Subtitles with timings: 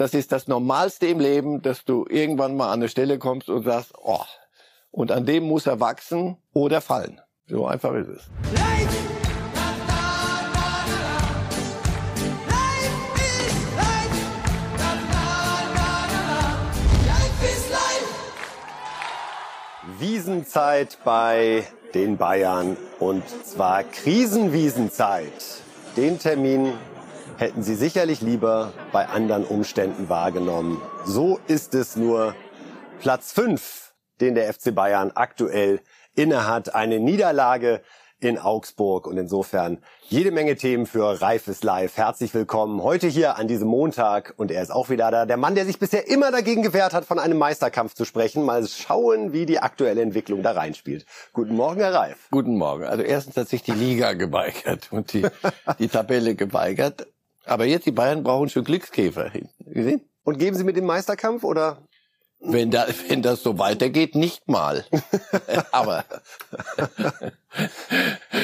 [0.00, 3.64] das ist das Normalste im Leben, dass du irgendwann mal an eine Stelle kommst und
[3.64, 4.24] sagst, oh,
[4.90, 7.20] und an dem muss er wachsen oder fallen.
[7.46, 8.30] So einfach ist es.
[19.98, 25.60] Wiesenzeit bei den Bayern und zwar Krisenwiesenzeit.
[25.98, 26.72] Den Termin
[27.40, 30.80] hätten sie sicherlich lieber bei anderen Umständen wahrgenommen.
[31.06, 32.34] So ist es nur
[33.00, 35.80] Platz 5, den der FC Bayern aktuell
[36.14, 36.74] innehat.
[36.74, 37.80] Eine Niederlage
[38.18, 41.96] in Augsburg und insofern jede Menge Themen für Reifes Live.
[41.96, 45.24] Herzlich willkommen heute hier an diesem Montag und er ist auch wieder da.
[45.24, 48.44] Der Mann, der sich bisher immer dagegen gewehrt hat, von einem Meisterkampf zu sprechen.
[48.44, 51.06] Mal schauen, wie die aktuelle Entwicklung da reinspielt.
[51.32, 52.28] Guten Morgen, Herr Reif.
[52.30, 52.84] Guten Morgen.
[52.84, 55.26] Also erstens hat sich die Liga geweigert und die,
[55.78, 57.06] die Tabelle geweigert.
[57.50, 59.32] Aber jetzt die Bayern brauchen schon Glückskäfer.
[59.66, 60.08] Gesehen?
[60.22, 61.82] Und geben Sie mit dem Meisterkampf oder
[62.42, 64.86] wenn, da, wenn das so weitergeht, nicht mal.
[65.72, 66.04] Aber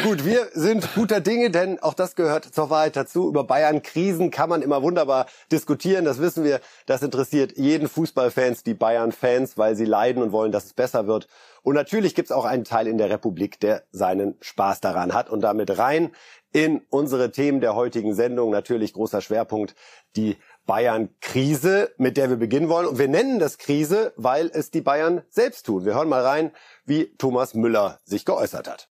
[0.05, 3.27] gut, wir sind guter Dinge, denn auch das gehört zur Wahrheit dazu.
[3.27, 6.05] Über Bayern-Krisen kann man immer wunderbar diskutieren.
[6.05, 6.61] Das wissen wir.
[6.85, 11.27] Das interessiert jeden Fußballfans, die Bayern-Fans, weil sie leiden und wollen, dass es besser wird.
[11.63, 15.31] Und natürlich gibt es auch einen Teil in der Republik, der seinen Spaß daran hat.
[15.31, 16.13] Und damit rein
[16.53, 18.51] in unsere Themen der heutigen Sendung.
[18.51, 19.75] Natürlich großer Schwerpunkt
[20.17, 22.87] die Bayern-Krise, mit der wir beginnen wollen.
[22.87, 25.85] Und wir nennen das Krise, weil es die Bayern selbst tun.
[25.85, 26.51] Wir hören mal rein,
[26.85, 28.89] wie Thomas Müller sich geäußert hat.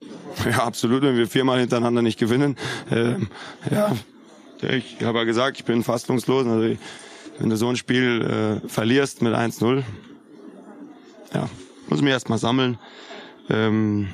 [0.44, 1.02] Ja, absolut.
[1.02, 2.56] Wenn wir viermal hintereinander nicht gewinnen,
[2.90, 3.28] ähm,
[3.70, 3.96] ja,
[4.60, 6.46] ich habe ja gesagt, ich bin fassungslos.
[6.46, 6.76] Also,
[7.38, 9.82] wenn du so ein Spiel äh, verlierst mit 1-0,
[11.34, 11.48] ja,
[11.88, 12.78] muss mich erst mal sammeln.
[13.48, 14.08] Ähm,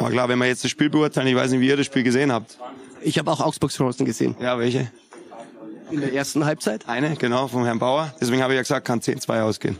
[0.00, 2.02] aber klar, wenn wir jetzt das Spiel beurteilen, ich weiß nicht, wie ihr das Spiel
[2.02, 2.58] gesehen habt.
[3.02, 4.34] Ich habe auch Augsburgs Chancen gesehen.
[4.40, 4.90] Ja, welche?
[5.90, 6.88] In der ersten Halbzeit?
[6.88, 8.14] Eine, genau, vom Herrn Bauer.
[8.20, 9.78] Deswegen habe ich ja gesagt, kann 10-2 ausgehen.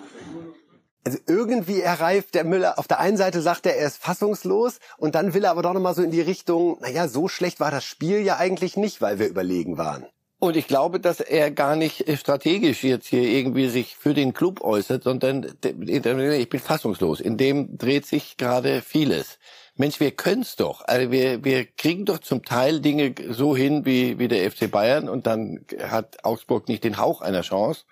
[1.05, 5.15] Also irgendwie erreift der Müller, auf der einen Seite sagt er, er ist fassungslos und
[5.15, 7.85] dann will er aber doch nochmal so in die Richtung, naja, so schlecht war das
[7.85, 10.05] Spiel ja eigentlich nicht, weil wir überlegen waren.
[10.39, 14.63] Und ich glaube, dass er gar nicht strategisch jetzt hier irgendwie sich für den Club
[14.63, 17.21] äußert, sondern ich bin fassungslos.
[17.21, 19.39] In dem dreht sich gerade vieles.
[19.81, 20.83] Mensch, wir können's doch.
[20.87, 25.09] Also wir, wir kriegen doch zum Teil Dinge so hin wie, wie der FC Bayern
[25.09, 27.85] und dann hat Augsburg nicht den Hauch einer Chance.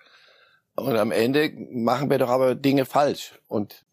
[0.75, 3.33] Und am Ende machen wir doch aber Dinge falsch.
[3.47, 3.85] Und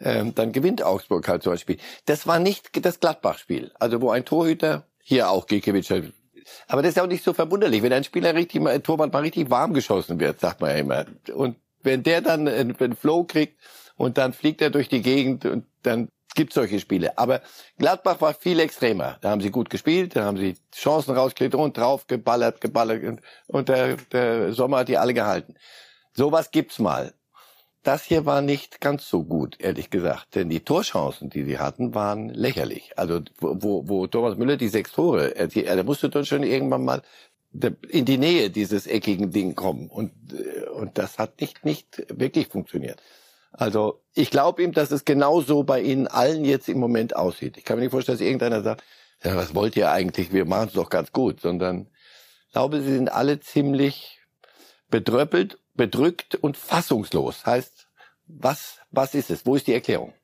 [0.00, 1.78] ähm, dann gewinnt Augsburg halt zum Beispiel.
[2.04, 3.72] Das war nicht das Gladbach-Spiel.
[3.80, 5.90] Also wo ein Torhüter, hier auch Gikiewicz,
[6.68, 9.20] aber das ist ja auch nicht so verwunderlich, wenn ein Spieler richtig ein Torwart mal
[9.22, 11.06] richtig warm geschossen wird, sagt man ja immer.
[11.34, 13.58] Und wenn der dann einen Flow kriegt
[13.96, 17.16] und dann fliegt er durch die Gegend und dann gibt solche Spiele.
[17.18, 17.40] Aber
[17.78, 19.18] Gladbach war viel extremer.
[19.20, 23.68] Da haben sie gut gespielt, da haben sie Chancen rausgekriegt und drauf geballert, geballert und
[23.68, 25.54] der, der Sommer hat die alle gehalten.
[26.12, 27.14] Sowas gibt's mal.
[27.82, 31.94] Das hier war nicht ganz so gut, ehrlich gesagt, denn die Torchancen, die sie hatten,
[31.94, 32.92] waren lächerlich.
[32.98, 37.02] Also wo, wo Thomas Müller die sechs Tore, er, er musste dann schon irgendwann mal
[37.88, 40.12] in die Nähe dieses eckigen Ding kommen und
[40.74, 43.02] und das hat nicht nicht wirklich funktioniert.
[43.52, 47.56] Also ich glaube ihm, dass es genauso bei Ihnen allen jetzt im Moment aussieht.
[47.56, 48.84] Ich kann mir nicht vorstellen, dass irgendeiner sagt,
[49.22, 50.32] ja, was wollt ihr eigentlich?
[50.32, 51.88] Wir machen es doch ganz gut, sondern
[52.46, 54.20] ich glaube, sie sind alle ziemlich
[54.88, 57.44] bedröppelt, bedrückt und fassungslos.
[57.44, 57.88] Heißt,
[58.26, 59.46] was, was ist es?
[59.46, 60.14] Wo ist die Erklärung?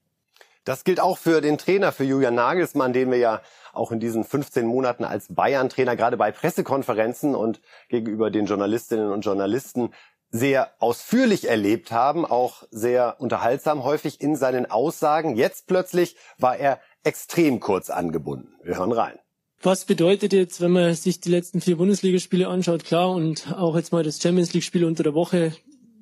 [0.65, 3.43] Das gilt auch für den Trainer, für Julian Nagelsmann, den wir ja
[3.73, 9.21] auch in diesen 15 Monaten als Bayern-Trainer gerade bei Pressekonferenzen und gegenüber den Journalistinnen und
[9.21, 9.93] Journalisten
[10.37, 15.37] sehr ausführlich erlebt haben, auch sehr unterhaltsam häufig in seinen Aussagen.
[15.37, 18.55] Jetzt plötzlich war er extrem kurz angebunden.
[18.63, 19.19] Wir hören rein.
[19.63, 23.91] Was bedeutet jetzt, wenn man sich die letzten vier Bundesligaspiele anschaut, klar, und auch jetzt
[23.93, 25.53] mal das Champions League-Spiel unter der Woche,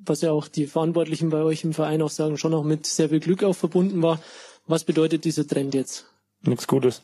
[0.05, 3.09] was ja auch die Verantwortlichen bei euch im Verein auch sagen, schon auch mit sehr
[3.09, 4.19] viel Glück auch verbunden war.
[4.67, 6.05] Was bedeutet dieser Trend jetzt?
[6.41, 7.01] Nichts Gutes.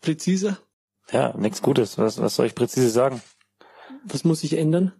[0.00, 0.58] Präziser?
[1.12, 1.98] Ja, nichts Gutes.
[1.98, 3.22] Was, was soll ich präzise sagen?
[4.04, 4.92] Was muss sich ändern?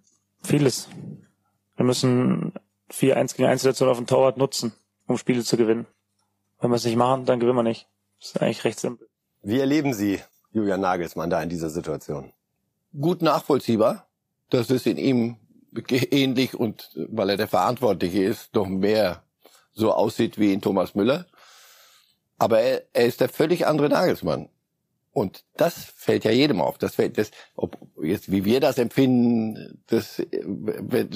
[0.42, 0.88] Vieles.
[1.82, 2.52] Wir müssen
[2.92, 4.72] 4-1 gegen 1 Situation auf dem Torwart nutzen,
[5.08, 5.88] um Spiele zu gewinnen.
[6.60, 7.88] Wenn wir es nicht machen, dann gewinnen wir nicht.
[8.20, 9.08] Das ist eigentlich recht simpel.
[9.42, 10.20] Wie erleben Sie
[10.52, 12.32] Julian Nagelsmann da in dieser Situation?
[12.96, 14.06] Gut nachvollziehbar.
[14.50, 15.38] Das ist in ihm
[15.88, 19.24] ähnlich und weil er der Verantwortliche ist, noch mehr
[19.72, 21.26] so aussieht wie in Thomas Müller.
[22.38, 24.50] Aber er, er ist der völlig andere Nagelsmann.
[25.12, 26.78] Und das fällt ja jedem auf.
[26.78, 30.22] Das fällt, das, ob jetzt wie wir das empfinden, das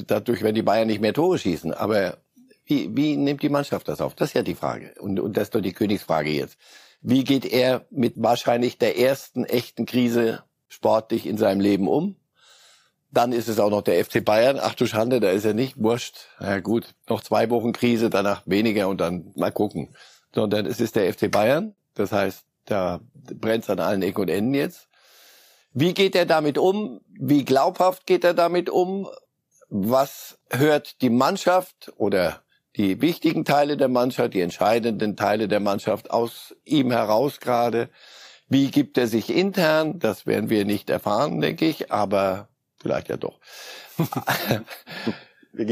[0.07, 1.73] dadurch, wenn die Bayern nicht mehr Tore schießen.
[1.73, 2.19] Aber
[2.67, 4.15] wie, wie nimmt die Mannschaft das auf?
[4.15, 4.95] Das ist ja die Frage.
[5.01, 6.59] Und, und das ist doch die Königsfrage jetzt.
[7.01, 12.17] Wie geht er mit wahrscheinlich der ersten echten Krise sportlich in seinem Leben um?
[13.11, 14.59] Dann ist es auch noch der FC Bayern.
[14.61, 15.81] Ach du Schande, da ist er nicht.
[15.81, 16.29] Wurscht.
[16.39, 19.95] Na gut, noch zwei Wochen Krise, danach weniger und dann mal gucken.
[20.35, 21.75] Sondern es ist der FC Bayern.
[21.95, 24.89] Das heißt, da brennt an allen Ecken und Enden jetzt.
[25.73, 27.01] Wie geht er damit um?
[27.09, 29.09] Wie glaubhaft geht er damit um?
[29.69, 32.43] Was hört die Mannschaft oder
[32.77, 37.89] die wichtigen Teile der Mannschaft, die entscheidenden Teile der Mannschaft aus ihm heraus gerade?
[38.49, 39.99] Wie gibt er sich intern?
[39.99, 42.49] Das werden wir nicht erfahren, denke ich, aber
[42.81, 43.41] vielleicht ja doch.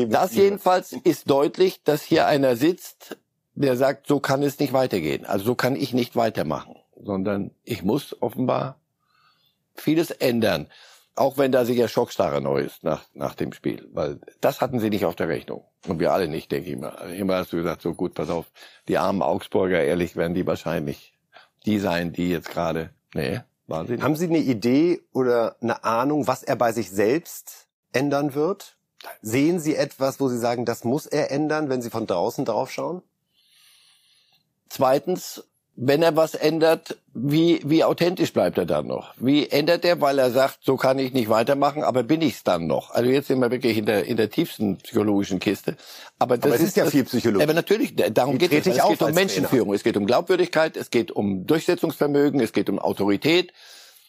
[0.08, 3.17] das jedenfalls ist deutlich, dass hier einer sitzt,
[3.55, 5.25] der sagt, so kann es nicht weitergehen.
[5.25, 8.81] Also so kann ich nicht weitermachen, sondern ich muss offenbar
[9.75, 10.69] vieles ändern.
[11.17, 13.88] Auch wenn da sicher Schockstarre neu ist nach, nach dem Spiel.
[13.93, 15.64] Weil das hatten sie nicht auf der Rechnung.
[15.87, 17.12] Und wir alle nicht, denke ich mal.
[17.14, 18.46] Immer hast du gesagt, so gut, pass auf,
[18.88, 21.14] die armen Augsburger, ehrlich, werden die wahrscheinlich
[21.67, 24.02] die sein, die jetzt gerade, nee, Wahnsinn.
[24.02, 28.76] Haben Sie eine Idee oder eine Ahnung, was er bei sich selbst ändern wird?
[29.23, 32.70] Sehen Sie etwas, wo Sie sagen, das muss er ändern, wenn Sie von draußen drauf
[32.70, 33.02] schauen?
[34.69, 35.44] Zweitens,
[35.76, 39.12] wenn er was ändert, wie, wie authentisch bleibt er dann noch?
[39.18, 42.66] Wie ändert er, weil er sagt, so kann ich nicht weitermachen, aber bin ich's dann
[42.66, 42.90] noch?
[42.92, 45.76] Also jetzt sind wir wirklich in der, in der tiefsten psychologischen Kiste.
[46.18, 47.42] Aber das aber ist, ist ja das, viel Psychologie.
[47.42, 48.66] Aber natürlich, darum geht es.
[48.66, 49.76] Es geht um Menschenführung, Trainer.
[49.76, 53.52] es geht um Glaubwürdigkeit, es geht um Durchsetzungsvermögen, es geht um Autorität.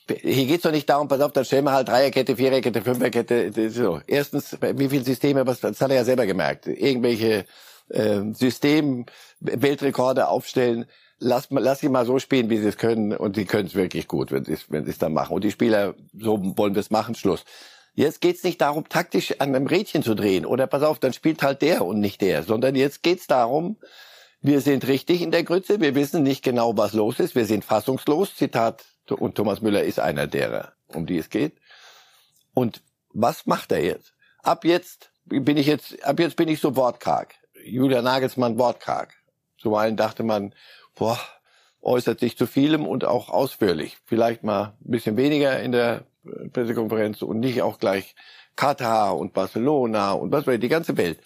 [0.08, 3.72] Hier geht's doch nicht darum, pass auf, dann stellen wir halt Dreierkette, Viererkette, Fünferkette.
[3.72, 4.02] So.
[4.06, 6.68] Erstens, wie viele Systeme, was, das hat er ja selber gemerkt.
[6.68, 7.46] Irgendwelche
[7.90, 9.08] äh, System,
[9.40, 10.86] Weltrekorde aufstellen
[11.20, 13.16] lass, lass sie mal so spielen, wie sie es können.
[13.16, 15.34] Und sie können es wirklich gut, wenn sie es wenn dann machen.
[15.34, 17.46] Und die Spieler, so wollen wir es machen, Schluss.
[17.94, 20.46] Jetzt geht's nicht darum, taktisch an einem Rädchen zu drehen.
[20.46, 22.44] Oder pass auf, dann spielt halt der und nicht der.
[22.44, 23.78] Sondern jetzt geht's darum,
[24.42, 25.80] wir sind richtig in der Grütze.
[25.80, 27.36] Wir wissen nicht genau, was los ist.
[27.36, 28.36] Wir sind fassungslos.
[28.36, 28.86] Zitat.
[29.10, 31.54] Und Thomas Müller ist einer derer, um die es geht.
[32.54, 32.82] Und
[33.14, 34.14] was macht er jetzt?
[34.44, 37.36] Ab jetzt bin ich jetzt, ab jetzt bin ich so wortkarg.
[37.64, 39.14] Julia Nagelsmann wortkarg.
[39.58, 40.54] Zuweilen dachte man,
[40.96, 41.20] boah,
[41.82, 43.98] äußert sich zu vielem und auch ausführlich.
[44.06, 46.06] Vielleicht mal ein bisschen weniger in der
[46.52, 48.16] Pressekonferenz und nicht auch gleich
[48.56, 51.20] Katar und Barcelona und was weiß ich, die ganze Welt.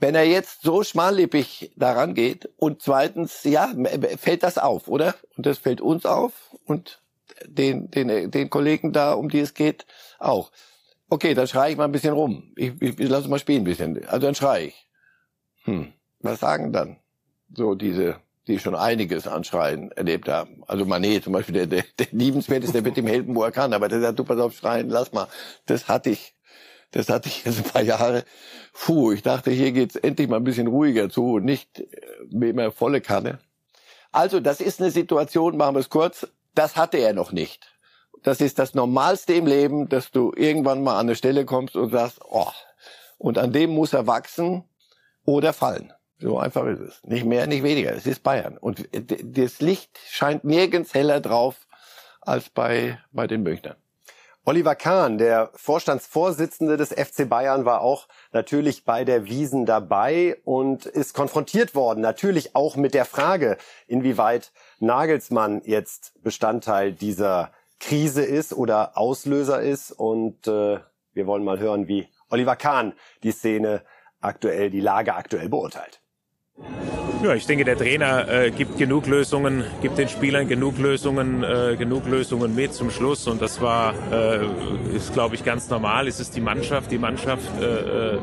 [0.00, 3.72] Wenn er jetzt so schmallippig daran geht und zweitens, ja,
[4.16, 5.14] fällt das auf, oder?
[5.36, 7.02] Und das fällt uns auf und
[7.44, 9.86] den, den, den Kollegen da, um die es geht,
[10.18, 10.50] auch.
[11.10, 12.52] Okay, dann schreie ich mal ein bisschen rum.
[12.56, 14.06] Ich, ich, ich lass mal spielen ein bisschen.
[14.06, 14.88] Also dann schreie ich.
[15.64, 16.98] Hm, was sagen dann?
[17.54, 20.62] So diese die schon einiges anschreien erlebt haben.
[20.66, 23.72] Also Manet zum Beispiel, der, der, der liebenswert wird ihm helfen, wo er kann.
[23.72, 25.28] Aber der sagt, du pass auf, schreien, lass mal.
[25.66, 26.34] Das hatte ich,
[26.90, 28.24] das hatte ich jetzt ein paar Jahre.
[28.72, 31.84] Puh, ich dachte, hier geht's endlich mal ein bisschen ruhiger zu und nicht
[32.30, 33.38] wie immer volle Kanne.
[34.10, 37.70] Also, das ist eine Situation, machen wir es kurz, das hatte er noch nicht.
[38.22, 41.90] Das ist das Normalste im Leben, dass du irgendwann mal an eine Stelle kommst und
[41.90, 42.50] sagst, oh,
[43.18, 44.64] und an dem muss er wachsen
[45.24, 45.92] oder fallen.
[46.20, 47.00] So einfach ist es.
[47.04, 47.92] Nicht mehr, nicht weniger.
[47.92, 48.58] Es ist Bayern.
[48.58, 51.66] Und das Licht scheint nirgends heller drauf
[52.20, 53.76] als bei, bei den Münchnern.
[54.44, 60.86] Oliver Kahn, der Vorstandsvorsitzende des FC Bayern, war auch natürlich bei der Wiesen dabei und
[60.86, 68.54] ist konfrontiert worden, natürlich auch mit der Frage, inwieweit Nagelsmann jetzt Bestandteil dieser Krise ist
[68.54, 69.92] oder Auslöser ist.
[69.92, 70.78] Und äh,
[71.12, 73.82] wir wollen mal hören, wie Oliver Kahn die Szene
[74.22, 75.97] aktuell, die Lage aktuell beurteilt.
[77.20, 81.74] Ja, ich denke, der Trainer äh, gibt genug Lösungen, gibt den Spielern genug Lösungen, äh,
[81.76, 83.26] genug Lösungen mit zum Schluss.
[83.26, 84.46] Und das war, äh,
[84.94, 86.06] ist, glaube ich, ganz normal.
[86.06, 86.92] Es ist die Mannschaft.
[86.92, 88.18] Die Mannschaft äh, äh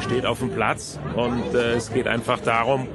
[0.00, 2.88] steht auf dem Platz und äh, es geht einfach darum,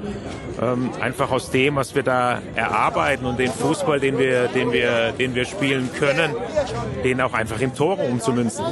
[0.60, 5.12] ähm, einfach aus dem, was wir da erarbeiten und den Fußball, den wir, den wir,
[5.12, 6.34] den wir spielen können,
[7.04, 8.64] den auch einfach in Tore umzumünzen.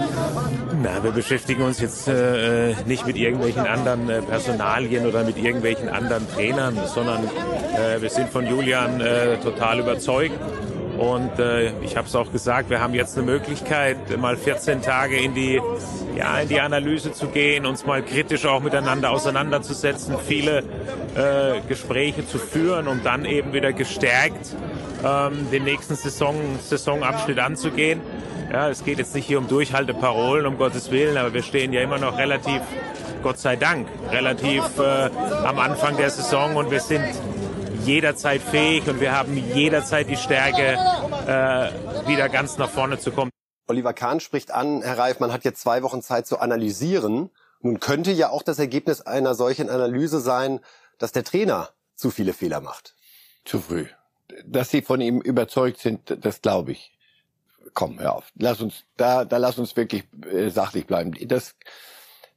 [0.82, 2.10] Na, wir beschäftigen uns jetzt
[2.86, 8.46] nicht mit irgendwelchen anderen Personalien oder mit irgendwelchen anderen Trainern, sondern äh, wir sind von
[8.46, 10.38] Julian äh, total überzeugt.
[10.98, 15.16] Und äh, ich habe es auch gesagt, wir haben jetzt eine Möglichkeit, mal 14 Tage
[15.16, 15.60] in die,
[16.16, 20.58] ja, in die Analyse zu gehen, uns mal kritisch auch miteinander auseinanderzusetzen, viele
[21.16, 24.54] äh, Gespräche zu führen, um dann eben wieder gestärkt
[25.04, 28.00] ähm, den nächsten Saison, Saisonabschnitt anzugehen.
[28.52, 31.80] Ja, es geht jetzt nicht hier um Durchhalteparolen, um Gottes Willen, aber wir stehen ja
[31.80, 32.60] immer noch relativ,
[33.24, 37.06] Gott sei Dank, relativ äh, am Anfang der Saison und wir sind
[37.86, 40.74] jederzeit fähig und wir haben jederzeit die Stärke,
[41.26, 43.30] äh, wieder ganz nach vorne zu kommen.
[43.66, 47.30] Oliver Kahn spricht an, Herr Reif, man hat jetzt zwei Wochen Zeit zu analysieren.
[47.62, 50.60] Nun könnte ja auch das Ergebnis einer solchen Analyse sein,
[50.98, 52.94] dass der Trainer zu viele Fehler macht.
[53.46, 53.86] Zu früh.
[54.44, 56.94] Dass Sie von ihm überzeugt sind, das glaube ich
[57.72, 58.32] komm, hör auf.
[58.36, 61.12] Lass uns, da, da lass uns wirklich äh, sachlich bleiben.
[61.28, 61.54] Das,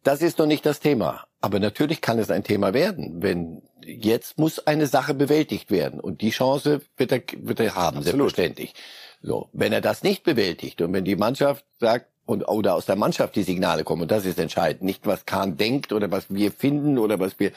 [0.08, 1.26] das ist noch nicht das Thema.
[1.42, 6.00] Aber natürlich kann es ein Thema werden, wenn jetzt muss eine Sache bewältigt werden.
[6.00, 8.06] Und die Chance wird er, wird er haben, Absolut.
[8.06, 8.74] selbstverständlich.
[9.22, 9.50] So.
[9.52, 13.36] Wenn er das nicht bewältigt und wenn die Mannschaft sagt, und oder aus der Mannschaft
[13.36, 16.98] die Signale kommen, und das ist entscheidend, nicht was Kahn denkt oder was wir finden
[16.98, 17.52] oder was wir,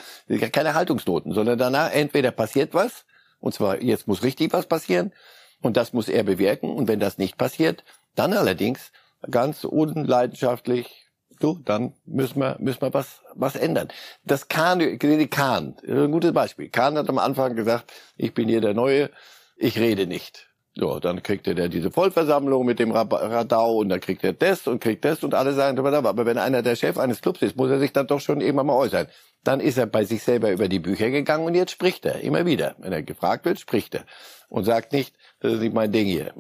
[0.53, 3.05] keine Haltungsnoten, sondern danach entweder passiert was,
[3.41, 5.13] und zwar jetzt muss richtig was passieren,
[5.61, 7.83] und das muss er bewirken, und wenn das nicht passiert,
[8.15, 8.93] dann allerdings
[9.29, 11.10] ganz unleidenschaftlich,
[11.43, 13.89] du, dann müssen wir, müssen wir was, was ändern.
[14.25, 14.99] Das Kahn,
[15.31, 16.69] Kahn, ein gutes Beispiel.
[16.69, 19.11] Kahn hat am Anfang gesagt, ich bin hier der Neue,
[19.57, 20.51] ich rede nicht.
[20.77, 24.81] So, dann kriegt er diese Vollversammlung mit dem Radau und dann kriegt er das und
[24.81, 27.81] kriegt das und alle sagen, aber wenn einer der Chef eines Clubs ist, muss er
[27.81, 29.09] sich dann doch schon irgendwann mal äußern.
[29.43, 32.47] Dann ist er bei sich selber über die Bücher gegangen und jetzt spricht er immer
[32.47, 32.77] wieder.
[32.79, 34.05] Wenn er gefragt wird, spricht er
[34.49, 36.35] und sagt nicht, das ist nicht mein Ding hier,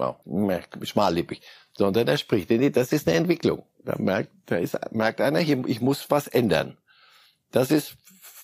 [0.82, 1.42] schmallippig,
[1.76, 2.50] sondern er spricht.
[2.76, 3.64] Das ist eine Entwicklung.
[3.84, 6.76] Da merkt, da ist, merkt einer, ich muss was ändern.
[7.50, 7.96] Das ist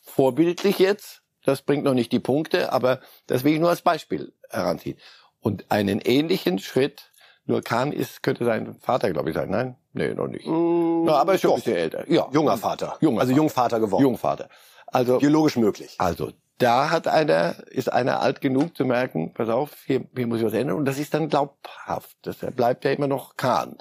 [0.04, 1.22] vorbildlich jetzt.
[1.44, 4.98] Das bringt noch nicht die Punkte, aber das will ich nur als Beispiel heranziehen.
[5.40, 7.12] Und einen ähnlichen Schritt,
[7.44, 9.50] nur Kahn ist, könnte sein Vater, glaube ich, sein.
[9.50, 9.76] Nein?
[9.92, 10.44] Nee, noch nicht.
[10.44, 12.10] Mm, ja, aber ist schon ein bisschen älter.
[12.10, 12.28] Ja.
[12.32, 12.96] Junger Vater.
[13.00, 13.42] Junger also Vater.
[13.42, 14.02] Jungvater geworden.
[14.02, 14.48] Jungvater.
[14.86, 15.94] Also, Biologisch möglich.
[15.98, 20.40] also, da hat einer, ist einer alt genug zu merken, pass auf, hier, hier muss
[20.40, 20.76] ich was ändern.
[20.76, 22.16] Und das ist dann glaubhaft.
[22.22, 23.76] Das bleibt ja immer noch Kahn.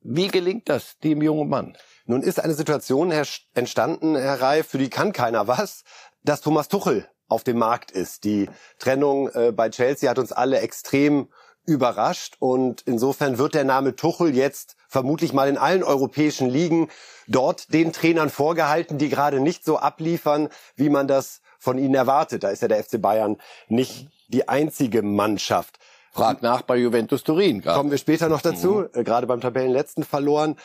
[0.00, 1.76] Wie gelingt das dem jungen Mann?
[2.06, 3.12] Nun ist eine Situation
[3.54, 5.84] entstanden, Herr Reif, für die kann keiner was,
[6.24, 8.24] dass Thomas Tuchel auf dem Markt ist.
[8.24, 11.28] Die Trennung äh, bei Chelsea hat uns alle extrem
[11.64, 16.88] überrascht und insofern wird der Name Tuchel jetzt vermutlich mal in allen europäischen Ligen
[17.28, 22.42] dort den Trainern vorgehalten, die gerade nicht so abliefern, wie man das von ihnen erwartet.
[22.42, 23.36] Da ist ja der FC Bayern
[23.68, 25.78] nicht die einzige Mannschaft.
[26.12, 27.78] Frag nach bei Juventus Turin gerade.
[27.78, 30.56] Kommen wir später noch dazu, äh, gerade beim Tabellenletzten verloren.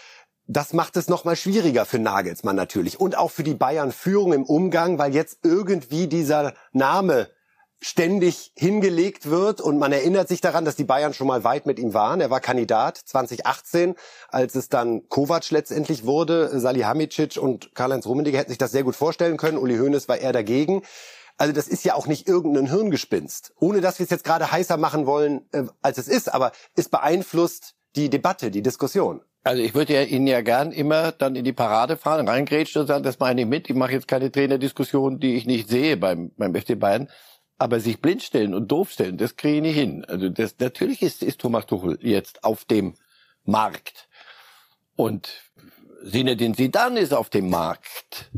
[0.46, 4.44] Das macht es noch mal schwieriger für Nagelsmann natürlich und auch für die Bayern-Führung im
[4.44, 7.30] Umgang, weil jetzt irgendwie dieser Name
[7.79, 11.77] ständig hingelegt wird und man erinnert sich daran, dass die Bayern schon mal weit mit
[11.77, 12.22] ihm waren.
[12.22, 13.96] Er war Kandidat 2018,
[14.29, 16.60] als es dann Kovac letztendlich wurde.
[16.60, 19.57] Salihamidzic und Karl-Heinz Rummenigge hätten sich das sehr gut vorstellen können.
[19.57, 20.81] Uli Hoeneß war eher dagegen.
[21.38, 23.53] Also das ist ja auch nicht irgendein Hirngespinst.
[23.60, 26.89] Ohne dass wir es jetzt gerade heißer machen wollen, äh, als es ist, aber es
[26.89, 29.22] beeinflusst die Debatte, die Diskussion.
[29.43, 32.88] Also ich würde ja Ihnen ja gern immer dann in die Parade fahren, reingrätschen und
[32.88, 33.69] sagen, das meine ich mit.
[33.69, 37.07] Ich mache jetzt keine Trainerdiskussion, die ich nicht sehe beim, beim FC Bayern.
[37.58, 40.06] Aber sich blind stellen und doof stellen, das kriege ich nicht hin.
[40.06, 42.96] Also das, natürlich ist, ist Thomas Tuchel jetzt auf dem
[43.44, 44.08] Markt.
[44.96, 45.30] Und
[46.10, 48.32] Zinedine Zidane ist auf dem Markt.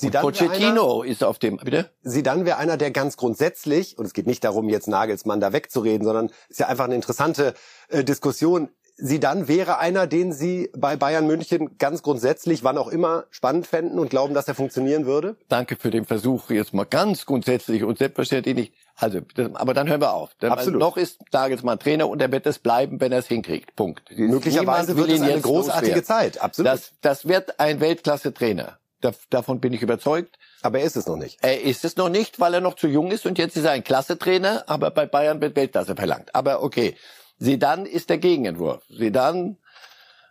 [0.00, 1.90] Und wäre Pochettino ist auf dem, bitte?
[2.04, 6.04] Zidane wäre einer, der ganz grundsätzlich, und es geht nicht darum, jetzt Nagelsmann da wegzureden,
[6.04, 7.54] sondern ist ja einfach eine interessante
[7.88, 8.70] äh, Diskussion.
[8.96, 13.98] Zidane wäre einer, den Sie bei Bayern München ganz grundsätzlich, wann auch immer, spannend fänden
[13.98, 15.36] und glauben, dass er funktionieren würde?
[15.48, 18.74] Danke für den Versuch, jetzt mal ganz grundsätzlich und selbstverständlich nicht.
[18.96, 20.34] Also, das, aber dann hören wir auf.
[20.36, 20.80] Denn Absolut.
[20.80, 23.74] Noch ist Nagelsmann Trainer und er wird es bleiben, wenn er es hinkriegt.
[23.74, 24.16] Punkt.
[24.16, 26.04] Möglicherweise wird es eine großartige loswerden.
[26.04, 26.40] Zeit.
[26.40, 26.72] Absolut.
[26.72, 28.78] Das, das wird ein Weltklasse-Trainer.
[29.00, 30.38] Da, davon bin ich überzeugt.
[30.62, 31.38] Aber er ist es noch nicht.
[31.42, 33.72] Er ist es noch nicht, weil er noch zu jung ist und jetzt ist er
[33.72, 36.34] ein Klasse-Trainer, aber bei Bayern wird Weltklasse verlangt.
[36.34, 36.94] Aber okay,
[37.38, 38.82] Sedan ist der Gegenentwurf.
[38.88, 39.58] Sedan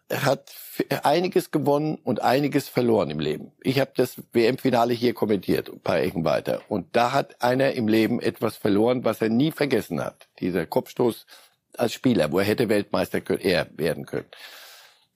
[0.10, 0.54] hat
[1.04, 3.52] einiges gewonnen und einiges verloren im Leben.
[3.62, 6.62] Ich habe das WM-Finale hier kommentiert, ein paar Ecken weiter.
[6.68, 10.28] Und da hat einer im Leben etwas verloren, was er nie vergessen hat.
[10.40, 11.26] Dieser Kopfstoß
[11.78, 14.28] als Spieler, wo er hätte Weltmeister können, er werden können.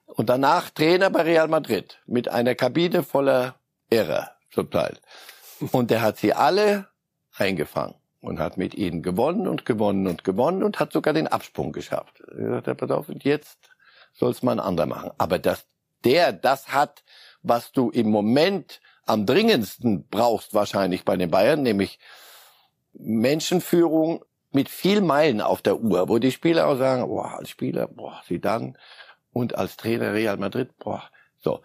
[0.06, 3.56] Und danach Trainer bei Real Madrid mit einer Kabine voller
[3.89, 4.98] Irrer zum Teil.
[5.72, 6.88] Und der hat sie alle
[7.36, 11.72] eingefangen und hat mit ihnen gewonnen und gewonnen und gewonnen und hat sogar den Absprung
[11.72, 12.22] geschafft.
[12.38, 13.70] Er sagt, pass auf, jetzt
[14.14, 15.12] soll es mal ein anderer machen.
[15.18, 15.66] Aber dass
[16.04, 17.04] der das hat,
[17.42, 22.00] was du im Moment am dringendsten brauchst wahrscheinlich bei den Bayern, nämlich
[22.94, 27.88] Menschenführung mit viel Meilen auf der Uhr, wo die Spieler auch sagen, boah, als Spieler,
[27.88, 28.78] boah, sie dann
[29.32, 31.04] und als Trainer Real Madrid, boah,
[31.38, 31.62] so.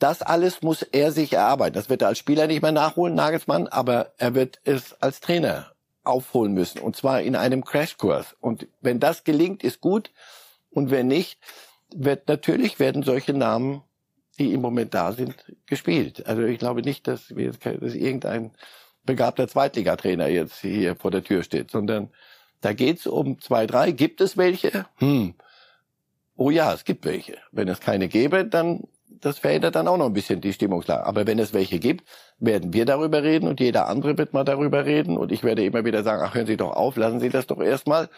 [0.00, 1.74] Das alles muss er sich erarbeiten.
[1.74, 5.73] Das wird er als Spieler nicht mehr nachholen, Nagelsmann, aber er wird es als Trainer
[6.04, 6.80] aufholen müssen.
[6.80, 8.36] Und zwar in einem Crashkurs.
[8.40, 10.10] Und wenn das gelingt, ist gut.
[10.70, 11.38] Und wenn nicht,
[11.94, 13.82] wird natürlich werden solche Namen,
[14.38, 16.26] die im Moment da sind, gespielt.
[16.26, 18.52] Also ich glaube nicht, dass, wir, dass irgendein
[19.04, 22.10] begabter Zweitligatrainer jetzt hier vor der Tür steht, sondern
[22.60, 23.92] da geht's um zwei, drei.
[23.92, 24.86] Gibt es welche?
[24.96, 25.34] Hm.
[26.36, 27.36] Oh ja, es gibt welche.
[27.52, 28.84] Wenn es keine gäbe, dann
[29.24, 31.06] das verändert dann auch noch ein bisschen die Stimmungslage.
[31.06, 32.06] Aber wenn es welche gibt,
[32.38, 35.84] werden wir darüber reden und jeder andere wird mal darüber reden und ich werde immer
[35.84, 38.10] wieder sagen, ach hören Sie doch auf, lassen Sie das doch erstmal.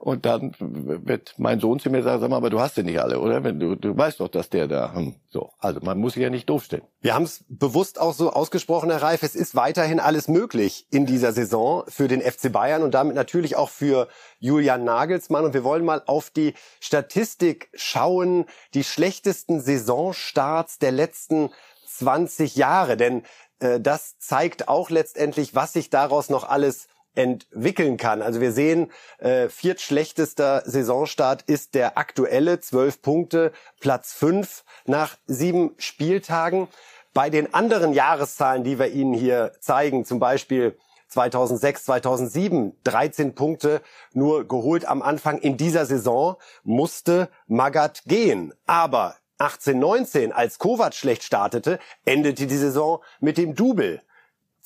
[0.00, 3.00] Und dann wird mein Sohn zu mir sagen, sag mal, aber du hast sie nicht
[3.00, 3.40] alle, oder?
[3.40, 5.50] Du, du weißt doch, dass der da, hm, so.
[5.58, 6.84] Also man muss sich ja nicht doof stellen.
[7.00, 11.04] Wir haben es bewusst auch so ausgesprochen, Herr Reif, es ist weiterhin alles möglich in
[11.04, 15.44] dieser Saison für den FC Bayern und damit natürlich auch für Julian Nagelsmann.
[15.44, 21.50] Und wir wollen mal auf die Statistik schauen, die schlechtesten Saisonstarts der letzten
[21.86, 22.96] 20 Jahre.
[22.96, 23.24] Denn
[23.58, 28.22] äh, das zeigt auch letztendlich, was sich daraus noch alles entwickeln kann.
[28.22, 35.74] Also wir sehen, äh, viertschlechtester Saisonstart ist der aktuelle, zwölf Punkte, Platz fünf nach sieben
[35.78, 36.68] Spieltagen.
[37.14, 40.76] Bei den anderen Jahreszahlen, die wir Ihnen hier zeigen, zum Beispiel
[41.08, 43.80] 2006, 2007, 13 Punkte
[44.12, 48.52] nur geholt am Anfang in dieser Saison, musste Magath gehen.
[48.66, 54.02] Aber 18, 19, als Kovac schlecht startete, endete die Saison mit dem Double.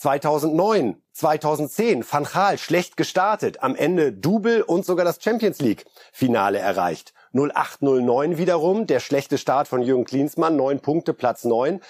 [0.02, 6.59] 2009, 2010, Van Gaal schlecht gestartet, am Ende Double und sogar das Champions League Finale
[6.59, 7.14] erreicht.
[7.35, 11.80] 0809 wiederum, der schlechte Start von Jürgen Klinsmann, neun Punkte, Platz neun,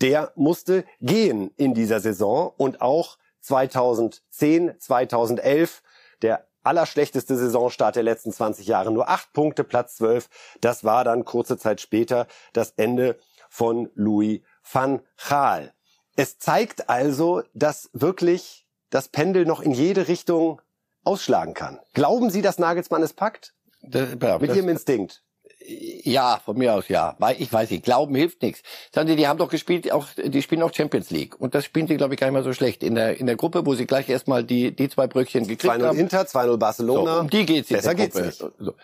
[0.00, 5.84] der musste gehen in dieser Saison und auch 2010, 2011,
[6.22, 10.28] der allerschlechteste Saisonstart der letzten 20 Jahre, nur acht Punkte, Platz zwölf.
[10.60, 13.16] Das war dann kurze Zeit später das Ende
[13.48, 15.72] von Louis van Gaal.
[16.16, 20.60] Es zeigt also, dass wirklich das Pendel noch in jede Richtung
[21.04, 21.78] ausschlagen kann.
[21.94, 23.54] Glauben Sie, dass Nagelsmann es packt?
[23.82, 25.22] Das, ja, Mit das, Ihrem Instinkt.
[25.66, 27.16] Ja, von mir aus ja.
[27.18, 28.62] Weil ich weiß nicht, Glauben hilft nichts.
[28.92, 31.86] Sagen Sie, die haben doch gespielt, auch die spielen auch Champions League und das spielen
[31.86, 33.86] sie glaube ich gar nicht mal so schlecht in der in der Gruppe, wo sie
[33.86, 35.98] gleich erstmal die die zwei Bröckchen gekriegt 2-0 haben.
[35.98, 37.14] Inter, 2-0 Barcelona.
[37.14, 38.26] So, um die geht's in Besser geht's Gruppe.
[38.26, 38.38] nicht.
[38.58, 38.74] So.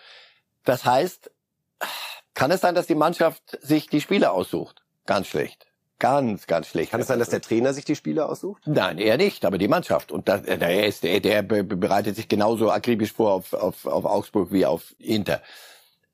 [0.63, 1.31] Das heißt,
[2.33, 4.83] kann es sein, dass die Mannschaft sich die Spieler aussucht?
[5.05, 5.66] Ganz schlecht.
[5.99, 6.91] Ganz, ganz schlecht.
[6.91, 8.61] Kann es sein, dass der Trainer sich die Spieler aussucht?
[8.67, 10.11] Nein, er nicht, aber die Mannschaft.
[10.11, 14.05] Und das, der, ist, der, der be- bereitet sich genauso akribisch vor auf, auf, auf
[14.05, 15.41] Augsburg wie auf Inter.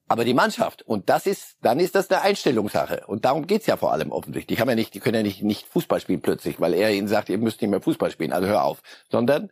[0.07, 0.83] Aber die Mannschaft.
[0.83, 3.03] Und das ist, dann ist das eine Einstellungssache.
[3.07, 4.55] Und darum geht's ja vor allem offensichtlich.
[4.55, 7.07] Die haben ja nicht, die können ja nicht, nicht Fußball spielen plötzlich, weil er ihnen
[7.09, 8.81] sagt, ihr müsst nicht mehr Fußball spielen, also hör auf.
[9.09, 9.49] Sondern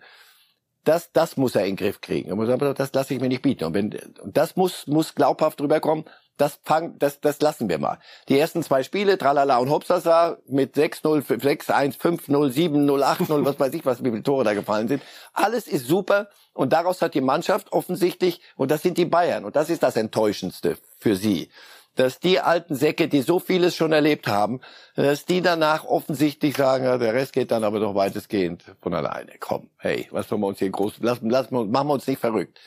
[0.85, 2.29] das, das muss er in den Griff kriegen.
[2.45, 3.65] Sagen, das lasse ich mir nicht bieten.
[3.65, 6.05] Und wenn, und das muss, muss glaubhaft rüberkommen.
[6.41, 7.99] Das fang, das, das lassen wir mal.
[8.27, 13.73] Die ersten zwei Spiele, Tralala und Hopsasa, mit 6-0, 6-1, 5-0, 7-0, 8-0, was weiß
[13.75, 15.03] ich, was, wie viele Tore da gefallen sind.
[15.33, 16.29] Alles ist super.
[16.53, 19.95] Und daraus hat die Mannschaft offensichtlich, und das sind die Bayern, und das ist das
[19.95, 21.51] Enttäuschendste für sie,
[21.93, 24.61] dass die alten Säcke, die so vieles schon erlebt haben,
[24.95, 29.33] dass die danach offensichtlich sagen, ja, der Rest geht dann aber doch weitestgehend von alleine.
[29.39, 32.59] Komm, hey, was sollen wir uns hier groß, lassen, lassen machen wir uns nicht verrückt.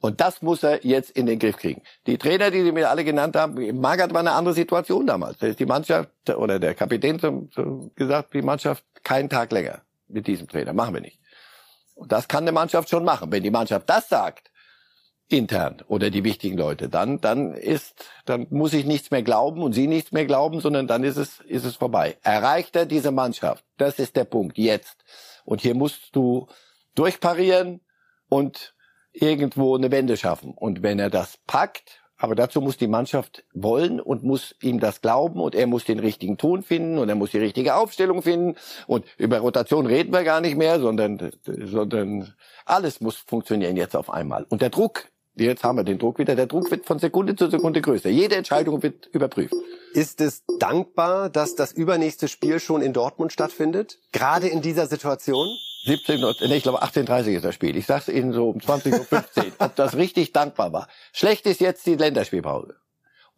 [0.00, 1.82] Und das muss er jetzt in den Griff kriegen.
[2.06, 5.38] Die Trainer, die Sie mir alle genannt haben, Magath war eine andere Situation damals.
[5.38, 9.82] Da ist die Mannschaft oder der Kapitän zum, zum gesagt, die Mannschaft keinen Tag länger
[10.08, 10.72] mit diesem Trainer.
[10.72, 11.20] Machen wir nicht.
[11.94, 13.30] Und das kann eine Mannschaft schon machen.
[13.30, 14.50] Wenn die Mannschaft das sagt,
[15.28, 19.74] intern oder die wichtigen Leute, dann, dann ist, dann muss ich nichts mehr glauben und
[19.74, 22.16] Sie nichts mehr glauben, sondern dann ist es, ist es vorbei.
[22.22, 23.64] Erreicht er diese Mannschaft?
[23.76, 24.56] Das ist der Punkt.
[24.56, 25.04] Jetzt.
[25.44, 26.48] Und hier musst du
[26.94, 27.80] durchparieren
[28.30, 28.74] und
[29.12, 30.52] irgendwo eine Wende schaffen.
[30.54, 35.00] Und wenn er das packt, aber dazu muss die Mannschaft wollen und muss ihm das
[35.00, 38.56] glauben und er muss den richtigen Ton finden und er muss die richtige Aufstellung finden
[38.86, 42.34] und über Rotation reden wir gar nicht mehr, sondern, sondern
[42.66, 44.44] alles muss funktionieren jetzt auf einmal.
[44.50, 47.48] Und der Druck, jetzt haben wir den Druck wieder, der Druck wird von Sekunde zu
[47.48, 48.10] Sekunde größer.
[48.10, 49.54] Jede Entscheidung wird überprüft.
[49.94, 53.98] Ist es dankbar, dass das übernächste Spiel schon in Dortmund stattfindet?
[54.12, 55.48] Gerade in dieser Situation?
[55.84, 57.76] 17, Uhr- nee, ich glaube 18.30 ist das Spiel.
[57.76, 60.88] Ich sag's Ihnen so um 20.15 Uhr, ob das richtig dankbar war.
[61.12, 62.76] Schlecht ist jetzt die Länderspielpause.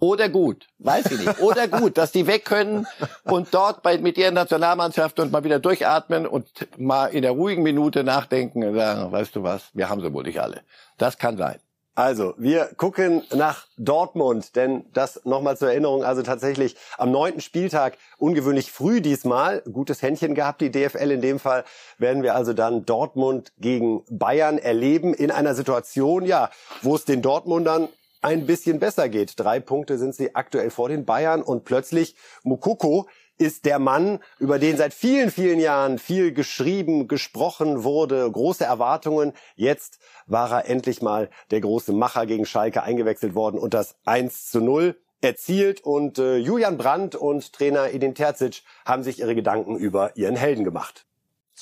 [0.00, 1.40] Oder gut, weiß ich nicht.
[1.40, 2.88] Oder gut, dass die weg können
[3.22, 7.62] und dort bei, mit ihren Nationalmannschaft und mal wieder durchatmen und mal in der ruhigen
[7.62, 10.62] Minute nachdenken und sagen, weißt du was, wir haben sie wohl nicht alle.
[10.98, 11.60] Das kann sein.
[11.94, 17.98] Also, wir gucken nach Dortmund, denn das nochmal zur Erinnerung, also tatsächlich am neunten Spieltag,
[18.16, 21.64] ungewöhnlich früh diesmal, gutes Händchen gehabt, die DFL in dem Fall,
[21.98, 26.48] werden wir also dann Dortmund gegen Bayern erleben in einer Situation, ja,
[26.80, 27.90] wo es den Dortmundern
[28.22, 29.38] ein bisschen besser geht.
[29.38, 33.06] Drei Punkte sind sie aktuell vor den Bayern und plötzlich Mukoko
[33.42, 39.32] ist der Mann, über den seit vielen, vielen Jahren viel geschrieben, gesprochen wurde, große Erwartungen.
[39.56, 44.50] Jetzt war er endlich mal der große Macher gegen Schalke eingewechselt worden und das 1
[44.50, 49.76] zu 0 erzielt und äh, Julian Brandt und Trainer Edin Terzic haben sich ihre Gedanken
[49.76, 51.06] über ihren Helden gemacht.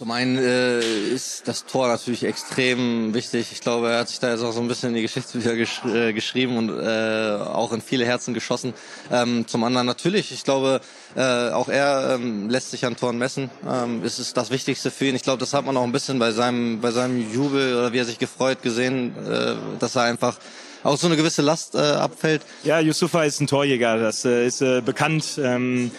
[0.01, 3.53] Zum einen äh, ist das Tor natürlich extrem wichtig.
[3.53, 5.83] Ich glaube, er hat sich da jetzt auch so ein bisschen in die Geschichtsbücher gesch
[5.85, 8.73] äh, geschrieben und äh, auch in viele Herzen geschossen.
[9.13, 10.81] Ähm, zum anderen natürlich, ich glaube,
[11.17, 13.51] äh, auch er ähm, lässt sich an Toren messen.
[13.71, 15.17] Ähm, es ist das Wichtigste für ihn.
[15.17, 17.99] Ich glaube, das hat man auch ein bisschen bei seinem, bei seinem Jubel oder wie
[17.99, 20.39] er sich gefreut gesehen, äh, dass er einfach
[20.83, 22.41] auch so eine gewisse Last äh, abfällt.
[22.65, 25.39] Ja, Yusufa ist ein Torjäger, das äh, ist äh, bekannt.
[25.43, 25.91] Ähm,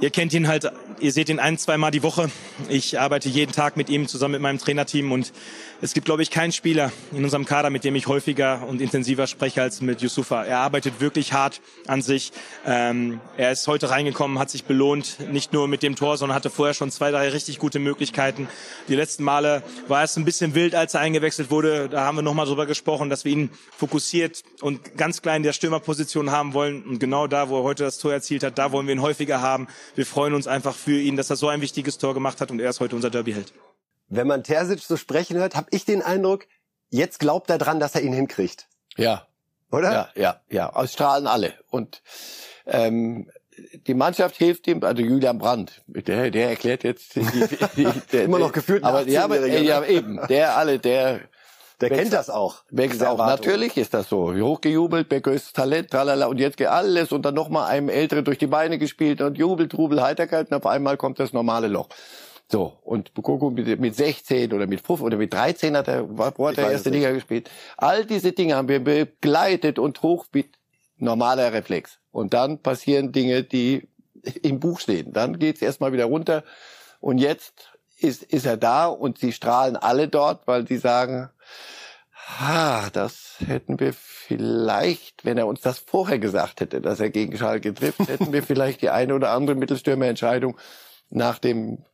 [0.00, 2.30] ihr kennt ihn halt, ihr seht ihn ein, zweimal die Woche.
[2.68, 5.32] Ich arbeite jeden Tag mit ihm zusammen mit meinem Trainerteam und
[5.80, 9.28] es gibt, glaube ich, keinen Spieler in unserem Kader, mit dem ich häufiger und intensiver
[9.28, 10.44] spreche als mit Yusufa.
[10.44, 12.32] Er arbeitet wirklich hart an sich.
[12.66, 16.50] Ähm, er ist heute reingekommen, hat sich belohnt, nicht nur mit dem Tor, sondern hatte
[16.50, 18.48] vorher schon zwei, drei richtig gute Möglichkeiten.
[18.88, 21.88] Die letzten Male war es ein bisschen wild, als er eingewechselt wurde.
[21.88, 25.52] Da haben wir nochmal drüber gesprochen, dass wir ihn fokussiert und ganz klein in der
[25.52, 26.82] Stürmerposition haben wollen.
[26.82, 29.42] Und genau da, wo er heute das Tor erzielt hat, da wollen wir ihn häufiger
[29.42, 29.68] haben.
[29.94, 32.60] Wir freuen uns einfach für ihn, dass er so ein wichtiges Tor gemacht hat und
[32.60, 33.52] er ist heute unser Derbyheld
[34.08, 36.46] wenn man Terzic so sprechen hört, habe ich den Eindruck,
[36.90, 38.68] jetzt glaubt er dran, dass er ihn hinkriegt.
[38.96, 39.26] Ja.
[39.70, 39.92] Oder?
[39.92, 40.72] Ja, ja, ja.
[40.72, 41.54] Ausstrahlen alle.
[41.68, 42.02] Und
[42.66, 43.30] ähm,
[43.86, 47.26] die Mannschaft hilft ihm, also Julian Brandt, der, der erklärt jetzt die,
[47.76, 51.20] die, der, immer noch gefühlt aber, ja, aber, ja, eben, der alle, der
[51.80, 52.64] der kennt das auch.
[52.70, 53.18] Wächst auch.
[53.18, 54.34] Natürlich ist das so.
[54.34, 56.26] Hochgejubelt, größtes Talent, tralala.
[56.26, 59.68] Und jetzt geht alles und dann nochmal einem Älteren durch die Beine gespielt und Jubel,
[59.68, 61.88] Trubel, Heiterkeit und auf einmal kommt das normale Loch.
[62.50, 66.48] So, und Bukoko mit, mit 16 oder mit 5 oder mit 13 hat er, wo
[66.48, 67.50] hat er erste Liga gespielt.
[67.76, 70.48] All diese Dinge haben wir begleitet und hoch mit
[70.96, 71.98] normaler Reflex.
[72.10, 73.88] Und dann passieren Dinge, die
[74.42, 75.12] im Buch stehen.
[75.12, 76.42] Dann geht's erstmal wieder runter.
[77.00, 81.28] Und jetzt ist, ist er da und sie strahlen alle dort, weil sie sagen,
[82.38, 87.36] ha, das hätten wir vielleicht, wenn er uns das vorher gesagt hätte, dass er gegen
[87.36, 90.56] Schalke trifft, hätten wir vielleicht die eine oder andere Mittelstürmerentscheidung
[91.10, 91.84] nach dem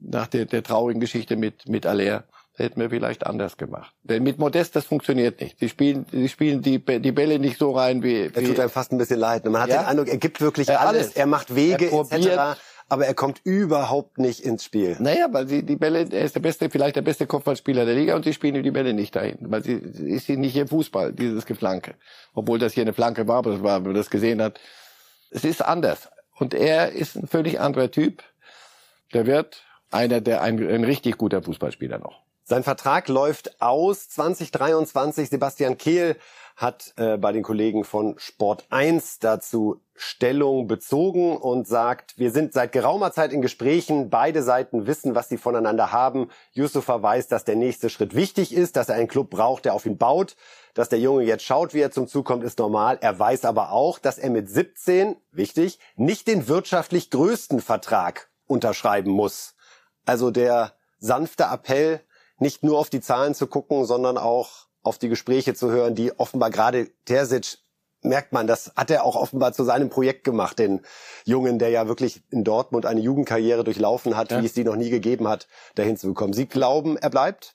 [0.00, 2.24] nach der, der traurigen Geschichte mit, mit Aller
[2.60, 3.92] hätten wir vielleicht anders gemacht.
[4.02, 5.60] Denn mit Modest, das funktioniert nicht.
[5.60, 8.22] Die spielen, die spielen die, die Bälle nicht so rein wie.
[8.22, 9.44] Er tut einem fast ein bisschen leid.
[9.46, 9.82] Man hat ja?
[9.82, 11.02] den Eindruck, er gibt wirklich er alles.
[11.02, 11.16] alles.
[11.16, 12.60] Er macht Wege, er etc.
[12.88, 14.96] Aber er kommt überhaupt nicht ins Spiel.
[14.98, 18.16] Naja, weil sie die Bälle, er ist der beste, vielleicht der beste Kopfballspieler der Liga
[18.16, 19.38] und sie spielen die Bälle nicht dahin.
[19.42, 21.94] Weil sie ist sie nicht im Fußball, dieses Geflanke.
[22.34, 24.60] Obwohl das hier eine Flanke war, aber das war, wenn man das gesehen hat.
[25.30, 26.08] Es ist anders.
[26.36, 28.24] Und er ist ein völlig anderer Typ.
[29.14, 32.22] Der wird einer der ein, ein richtig guter Fußballspieler noch.
[32.50, 35.30] Sein Vertrag läuft aus 2023.
[35.30, 36.16] Sebastian Kehl
[36.56, 42.52] hat äh, bei den Kollegen von Sport 1 dazu Stellung bezogen und sagt, wir sind
[42.52, 46.28] seit geraumer Zeit in Gesprächen, beide Seiten wissen, was sie voneinander haben.
[46.52, 49.86] Yusufa weiß, dass der nächste Schritt wichtig ist, dass er einen Club braucht, der auf
[49.86, 50.36] ihn baut.
[50.74, 52.98] Dass der Junge jetzt schaut, wie er zum Zug kommt, ist normal.
[53.00, 59.12] Er weiß aber auch, dass er mit 17, wichtig, nicht den wirtschaftlich größten Vertrag unterschreiben
[59.12, 59.54] muss.
[60.10, 62.00] Also der sanfte Appell,
[62.40, 66.18] nicht nur auf die Zahlen zu gucken, sondern auch auf die Gespräche zu hören, die
[66.18, 67.58] offenbar gerade Terzic
[68.02, 70.80] merkt man, das hat er auch offenbar zu seinem Projekt gemacht, den
[71.24, 74.42] Jungen, der ja wirklich in Dortmund eine Jugendkarriere durchlaufen hat, ja.
[74.42, 75.46] wie es die noch nie gegeben hat,
[75.76, 76.32] dahin zu bekommen.
[76.32, 77.54] Sie glauben, er bleibt?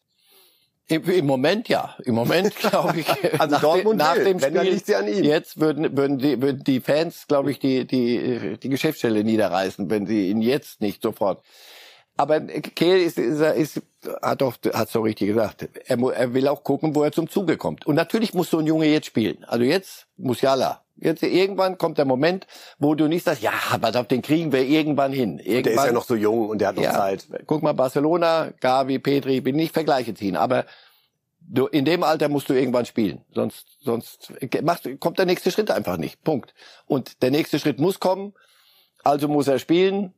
[0.87, 1.97] Im, Im Moment ja.
[2.05, 3.09] Im Moment glaube ich.
[3.37, 5.25] also nach Dortmund nach will, dem Spiel, wenn liegt sie an ihm.
[5.25, 10.05] Jetzt würden würden die würden die Fans, glaube ich, die die die Geschäftsstelle niederreißen, wenn
[10.05, 11.43] sie ihn jetzt nicht sofort
[12.17, 13.81] aber Kehl ist, ist, ist,
[14.21, 15.67] hat doch, hat so richtig gesagt.
[15.85, 17.85] Er, er will auch gucken, wo er zum Zuge kommt.
[17.85, 19.43] Und natürlich muss so ein Junge jetzt spielen.
[19.45, 20.81] Also jetzt, Musiala.
[20.97, 22.47] Jetzt irgendwann kommt der Moment,
[22.79, 25.39] wo du nicht sagst, ja, aber auf den kriegen wir irgendwann hin.
[25.39, 27.27] Irgendwann, der ist ja noch so jung und der hat noch ja, Zeit.
[27.47, 30.65] Guck mal, Barcelona, Gavi, Petri, bin nicht Vergleiche ziehen, aber
[31.41, 33.21] du, in dem Alter musst du irgendwann spielen.
[33.33, 36.23] Sonst, sonst macht, kommt der nächste Schritt einfach nicht.
[36.23, 36.53] Punkt.
[36.85, 38.33] Und der nächste Schritt muss kommen.
[39.03, 40.13] Also muss er spielen.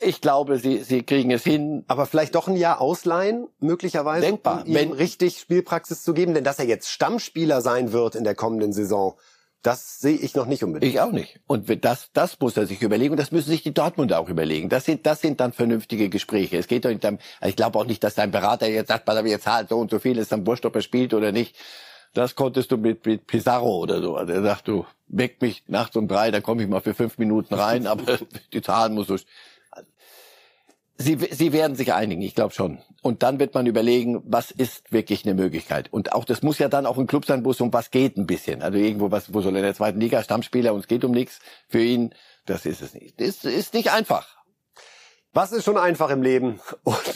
[0.00, 1.84] Ich glaube, sie, sie kriegen es hin.
[1.88, 4.62] Aber vielleicht doch ein Jahr ausleihen, möglicherweise, Denkbar.
[4.62, 6.34] um ihm wenn, richtig Spielpraxis zu geben.
[6.34, 9.14] Denn dass er jetzt Stammspieler sein wird in der kommenden Saison,
[9.62, 10.92] das sehe ich noch nicht unbedingt.
[10.92, 11.40] Ich auch nicht.
[11.48, 13.12] Und das, das muss er sich überlegen.
[13.12, 14.68] Und das müssen sich die Dortmunder auch überlegen.
[14.68, 16.58] Das sind, das sind dann vernünftige Gespräche.
[16.58, 19.26] Es geht doch nicht dann, ich glaube auch nicht, dass dein Berater jetzt sagt, auf,
[19.26, 21.56] jetzt zahlt so und so viel, ist dann wurscht, ob er spielt oder nicht.
[22.14, 24.16] Das konntest du mit, mit Pizarro oder so.
[24.24, 27.54] Der sagt, du, weck mich nachts um drei, dann komme ich mal für fünf Minuten
[27.54, 28.18] rein, aber
[28.52, 29.16] die Zahlen musst du,
[31.00, 32.80] Sie, Sie werden sich einigen, ich glaube schon.
[33.02, 35.92] Und dann wird man überlegen, was ist wirklich eine Möglichkeit.
[35.92, 38.16] Und auch das muss ja dann auch ein Club sein, wo es um was geht
[38.16, 38.62] ein bisschen.
[38.62, 41.12] Also irgendwo was, wo soll er in der zweiten Liga Stammspieler und es geht um
[41.12, 42.14] nichts für ihn.
[42.46, 43.20] Das ist es nicht.
[43.20, 44.26] Das ist nicht einfach.
[45.32, 46.58] Was ist schon einfach im Leben?
[46.82, 47.12] Und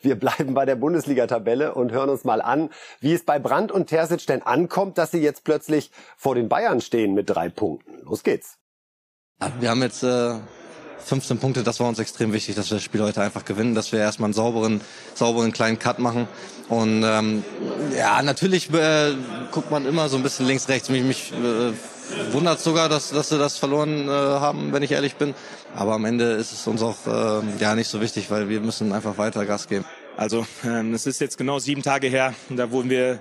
[0.00, 2.70] wir bleiben bei der Bundesliga-Tabelle und hören uns mal an,
[3.00, 6.80] wie es bei Brandt und Terzic denn ankommt, dass sie jetzt plötzlich vor den Bayern
[6.80, 8.00] stehen mit drei Punkten.
[8.02, 8.58] Los geht's.
[9.58, 10.38] Wir haben jetzt äh,
[11.04, 13.92] 15 Punkte, das war uns extrem wichtig, dass wir das Spiel heute einfach gewinnen, dass
[13.92, 14.80] wir erstmal einen sauberen,
[15.14, 16.26] sauberen kleinen Cut machen.
[16.68, 17.44] Und ähm,
[17.96, 19.12] ja, natürlich äh,
[19.50, 20.88] guckt man immer so ein bisschen links, rechts.
[20.88, 25.16] Mich, mich äh, wundert sogar, dass, dass wir das verloren äh, haben, wenn ich ehrlich
[25.16, 25.34] bin.
[25.76, 28.92] Aber am Ende ist es uns auch äh, ja nicht so wichtig, weil wir müssen
[28.92, 29.84] einfach weiter Gas geben.
[30.16, 33.18] Also ähm, es ist jetzt genau sieben Tage her, da wurden wir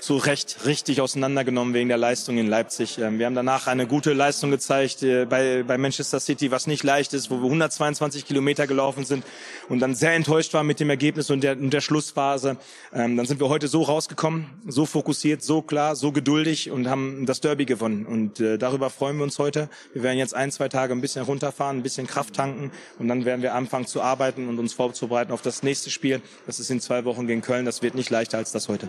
[0.00, 2.98] zu Recht richtig auseinandergenommen wegen der Leistung in Leipzig.
[2.98, 6.82] Ähm, wir haben danach eine gute Leistung gezeigt äh, bei, bei Manchester City, was nicht
[6.82, 9.24] leicht ist, wo wir 122 Kilometer gelaufen sind
[9.68, 12.56] und dann sehr enttäuscht waren mit dem Ergebnis und der, und der Schlussphase.
[12.92, 17.26] Ähm, dann sind wir heute so rausgekommen, so fokussiert, so klar, so geduldig und haben
[17.26, 18.06] das Derby gewonnen.
[18.06, 19.68] Und äh, darüber freuen wir uns heute.
[19.92, 23.24] Wir werden jetzt ein, zwei Tage ein bisschen runterfahren, ein bisschen Kraft tanken und dann
[23.24, 26.22] werden wir anfangen zu arbeiten und uns vorzubereiten auf das nächste Spiel.
[26.46, 27.64] Das ist in zwei Wochen gegen Köln.
[27.64, 28.88] Das wird nicht leichter als das heute.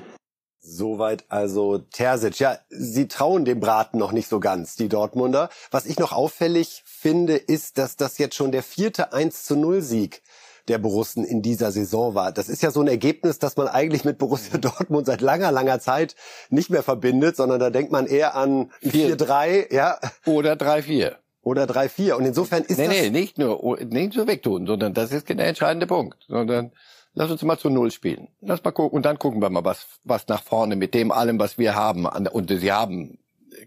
[0.64, 2.40] Soweit also Terzic.
[2.40, 5.50] Ja, sie trauen dem Braten noch nicht so ganz, die Dortmunder.
[5.72, 9.82] Was ich noch auffällig finde, ist, dass das jetzt schon der vierte 1 zu 0
[9.82, 10.22] Sieg
[10.68, 12.32] der Borussen in dieser Saison war.
[12.32, 15.80] Das ist ja so ein Ergebnis, das man eigentlich mit Borussia Dortmund seit langer, langer
[15.80, 16.16] Zeit
[16.52, 20.00] nicht mehr verbindet, sondern da denkt man eher an 4-3, ja.
[20.28, 21.16] Oder 3-4.
[21.42, 22.14] Oder 3-4.
[22.14, 22.96] Und insofern ist nee, das...
[22.96, 26.72] Nee, nicht nur, nicht so wegtun, sondern das ist der entscheidende Punkt, sondern
[27.14, 28.30] Lass uns mal zu Null spielen.
[28.40, 31.40] Lass mal gucken und dann gucken wir mal, was, was nach vorne mit dem allem,
[31.40, 32.06] was wir haben.
[32.06, 33.20] Und sie haben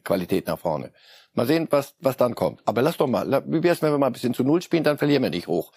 [0.02, 0.92] Qualität nach vorne.
[1.34, 2.62] Mal sehen, was, was dann kommt.
[2.64, 4.98] Aber lass doch mal, wie wär's, wenn wir mal ein bisschen zu Null spielen, dann
[4.98, 5.72] verlieren wir nicht hoch.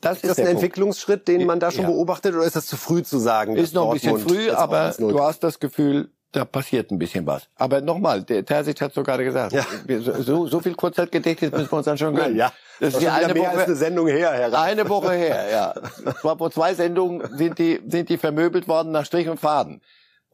[0.00, 0.62] Das ist, ist das ein Punkt.
[0.62, 1.90] Entwicklungsschritt, den man da schon ja.
[1.90, 3.56] beobachtet, oder ist das zu früh zu sagen?
[3.56, 7.48] Ist noch ein bisschen früh, aber du hast das Gefühl, da passiert ein bisschen was.
[7.56, 9.64] Aber nochmal, der Terzic hat so gerade gesagt, ja.
[10.00, 12.36] so, so viel Kurzzeitgedächtnis müssen wir uns dann schon gönnen.
[12.36, 14.68] Ja, das, das ist eine mehr Woche, als eine Sendung her, Herr Rath.
[14.68, 16.12] Eine Woche her, ja.
[16.36, 19.80] Vor zwei Sendungen sind die, sind die vermöbelt worden nach Strich und Faden.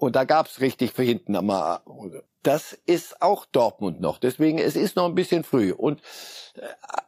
[0.03, 1.47] Und da gab's richtig für hinten am
[2.43, 4.19] Das ist auch Dortmund noch.
[4.19, 5.71] Deswegen, es ist noch ein bisschen früh.
[5.71, 6.01] Und
[6.57, 6.62] äh,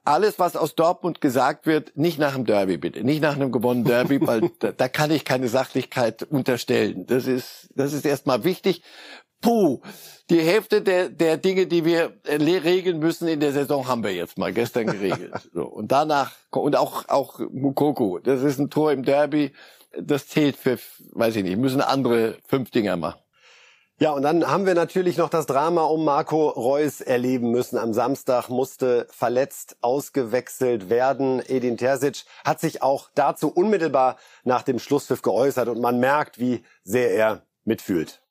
[0.04, 3.84] alles, was aus Dortmund gesagt wird, nicht nach dem Derby bitte, nicht nach einem gewonnenen
[3.84, 7.04] Derby, weil da, da kann ich keine Sachlichkeit unterstellen.
[7.06, 8.84] Das ist, das ist erstmal wichtig.
[9.40, 9.80] Puh,
[10.30, 14.14] die Hälfte der, der Dinge, die wir äh, regeln müssen in der Saison, haben wir
[14.14, 15.34] jetzt mal gestern geregelt.
[15.52, 19.52] So, und danach, und auch, auch Mukoko, das ist ein Tor im Derby,
[20.00, 20.78] das zählt für,
[21.12, 23.20] weiß ich nicht, müssen andere fünf Dinger machen.
[24.00, 27.78] Ja, und dann haben wir natürlich noch das Drama um Marco Reus erleben müssen.
[27.78, 31.40] Am Samstag musste verletzt ausgewechselt werden.
[31.46, 36.64] Edin Terzic hat sich auch dazu unmittelbar nach dem Schlusspfiff geäußert und man merkt, wie
[36.82, 38.23] sehr er mitfühlt.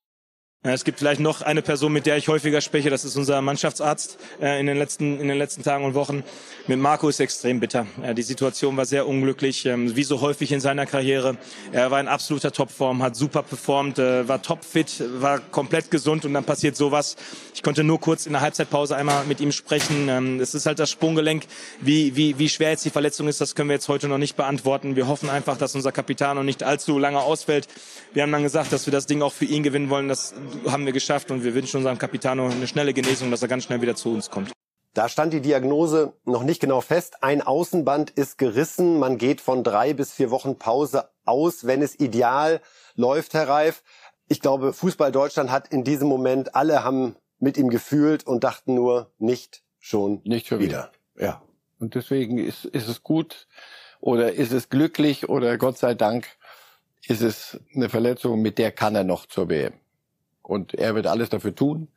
[0.65, 4.17] Es gibt vielleicht noch eine Person, mit der ich häufiger spreche, das ist unser Mannschaftsarzt
[4.41, 6.23] äh, in, den letzten, in den letzten Tagen und Wochen.
[6.67, 7.85] Mit Marco ist extrem bitter.
[8.15, 11.35] die Situation war sehr unglücklich, ähm, wie so häufig in seiner Karriere.
[11.73, 16.33] Er war in absoluter Topform, hat super performt, äh, war topfit, war komplett gesund und
[16.33, 17.17] dann passiert sowas.
[17.53, 20.07] Ich konnte nur kurz in der Halbzeitpause einmal mit ihm sprechen.
[20.07, 21.43] Ähm, es ist halt das Sprunggelenk.
[21.81, 24.37] Wie, wie, wie schwer jetzt die Verletzung ist, das können wir jetzt heute noch nicht
[24.37, 24.95] beantworten.
[24.95, 27.67] Wir hoffen einfach, dass unser Kapitän noch nicht allzu lange ausfällt.
[28.13, 30.07] Wir haben dann gesagt, dass wir das Ding auch für ihn gewinnen wollen.
[30.07, 30.33] Das
[30.67, 33.81] haben wir geschafft und wir wünschen unserem Capitano eine schnelle Genesung, dass er ganz schnell
[33.81, 34.51] wieder zu uns kommt.
[34.93, 37.23] Da stand die Diagnose noch nicht genau fest.
[37.23, 38.99] Ein Außenband ist gerissen.
[38.99, 42.61] Man geht von drei bis vier Wochen Pause aus, wenn es ideal
[42.95, 43.81] läuft, Herr Reif.
[44.27, 48.75] Ich glaube, Fußball Deutschland hat in diesem Moment, alle haben mit ihm gefühlt und dachten
[48.75, 50.91] nur, nicht schon nicht schon wieder.
[51.15, 51.27] wieder.
[51.27, 51.41] Ja.
[51.79, 53.47] Und deswegen ist, ist es gut
[53.99, 56.27] oder ist es glücklich oder Gott sei Dank
[57.07, 59.73] ist es eine Verletzung, mit der kann er noch zur WM.
[60.43, 61.87] Und er wird alles dafür tun.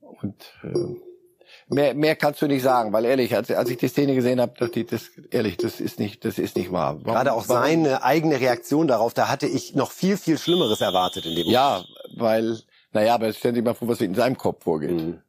[0.00, 4.14] Und äh, mehr, mehr kannst du nicht sagen, weil ehrlich, als, als ich die Szene
[4.14, 6.96] gesehen habe, dachte ich, das ehrlich, das ist nicht, das ist nicht wahr.
[7.00, 7.62] Warum, Gerade auch warum?
[7.62, 11.52] seine eigene Reaktion darauf, da hatte ich noch viel, viel Schlimmeres erwartet in dem Moment.
[11.52, 11.84] Ja,
[12.16, 12.60] weil,
[12.92, 14.90] naja, aber stellen Sie mal vor, was in seinem Kopf vorgeht.
[14.90, 15.20] Mhm.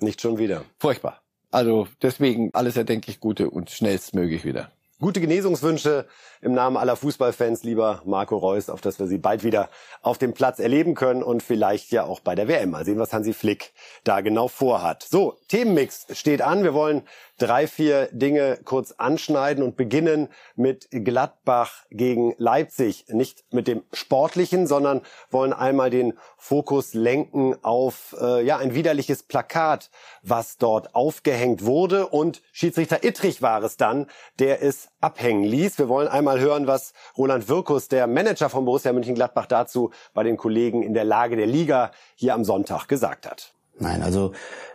[0.00, 0.64] Nicht schon wieder.
[0.78, 1.22] Furchtbar.
[1.50, 4.72] Also deswegen alles erdenklich Gute und schnellstmöglich wieder.
[5.04, 6.06] Gute Genesungswünsche
[6.40, 9.68] im Namen aller Fußballfans, lieber Marco Reus, auf dass wir Sie bald wieder
[10.00, 12.70] auf dem Platz erleben können und vielleicht ja auch bei der WM.
[12.70, 15.02] Mal sehen, was Hansi Flick da genau vorhat.
[15.02, 16.62] So, Themenmix steht an.
[16.62, 17.02] Wir wollen
[17.38, 23.06] drei, vier Dinge kurz anschneiden und beginnen mit Gladbach gegen Leipzig.
[23.08, 29.22] Nicht mit dem Sportlichen, sondern wollen einmal den Fokus lenken auf äh, ja ein widerliches
[29.22, 29.90] Plakat,
[30.22, 32.06] was dort aufgehängt wurde.
[32.06, 34.06] Und Schiedsrichter Ittrich war es dann,
[34.38, 35.78] der es abhängen ließ.
[35.78, 40.36] Wir wollen einmal hören, was Roland Wirkus, der Manager von Borussia Mönchengladbach, dazu bei den
[40.36, 43.54] Kollegen in der Lage der Liga hier am Sonntag gesagt hat.
[43.78, 44.32] Nein, also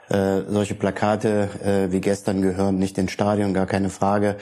[0.10, 4.38] Äh, solche Plakate äh, wie gestern gehören nicht ins Stadion, gar keine Frage.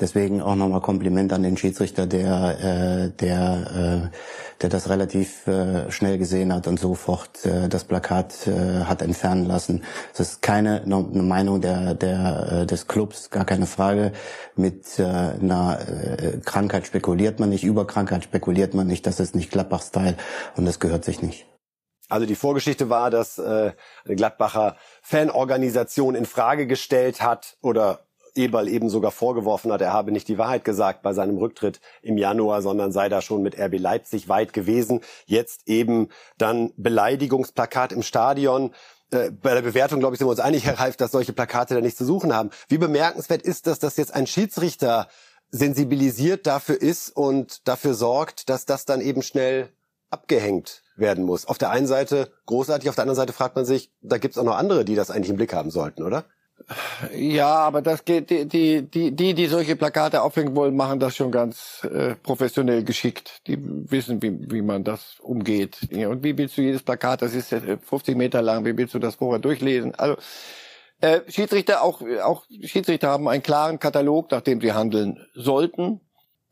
[0.00, 4.16] Deswegen auch nochmal Kompliment an den Schiedsrichter, der, äh, der, äh,
[4.60, 9.46] der das relativ äh, schnell gesehen hat und sofort äh, das Plakat äh, hat entfernen
[9.46, 9.84] lassen.
[10.16, 14.10] Das ist keine eine Meinung der, der, äh, des Clubs, gar keine Frage.
[14.56, 19.06] Mit äh, einer äh, Krankheit spekuliert man nicht, über Krankheit spekuliert man nicht.
[19.06, 20.16] Das ist nicht Gladbach-Style
[20.56, 21.51] und das gehört sich nicht.
[22.12, 23.72] Also die Vorgeschichte war, dass äh,
[24.04, 28.00] eine Gladbacher Fanorganisation in Frage gestellt hat oder
[28.34, 32.18] Eberl eben sogar vorgeworfen hat, er habe nicht die Wahrheit gesagt bei seinem Rücktritt im
[32.18, 35.00] Januar, sondern sei da schon mit RB Leipzig weit gewesen.
[35.24, 38.74] Jetzt eben dann Beleidigungsplakat im Stadion.
[39.10, 41.74] Äh, bei der Bewertung, glaube ich, sind wir uns einig, Herr Reif, dass solche Plakate
[41.74, 42.50] da nichts zu suchen haben.
[42.68, 45.08] Wie bemerkenswert ist das, dass jetzt ein Schiedsrichter
[45.50, 49.70] sensibilisiert dafür ist und dafür sorgt, dass das dann eben schnell
[50.10, 51.46] abgehängt werden muss.
[51.46, 54.38] Auf der einen Seite großartig, auf der anderen Seite fragt man sich, da gibt es
[54.38, 56.24] auch noch andere, die das eigentlich im Blick haben sollten, oder?
[57.14, 61.16] Ja, aber das geht die die die die, die solche Plakate aufhängen wollen, machen das
[61.16, 63.46] schon ganz äh, professionell geschickt.
[63.46, 65.78] Die wissen, wie wie man das umgeht.
[65.90, 68.98] Ja, und wie willst du jedes Plakat, das ist 50 Meter lang, wie willst du
[68.98, 69.94] das vorher durchlesen?
[69.94, 70.16] Also
[71.00, 76.00] äh, Schiedsrichter auch auch Schiedsrichter haben einen klaren Katalog, nach dem sie handeln sollten.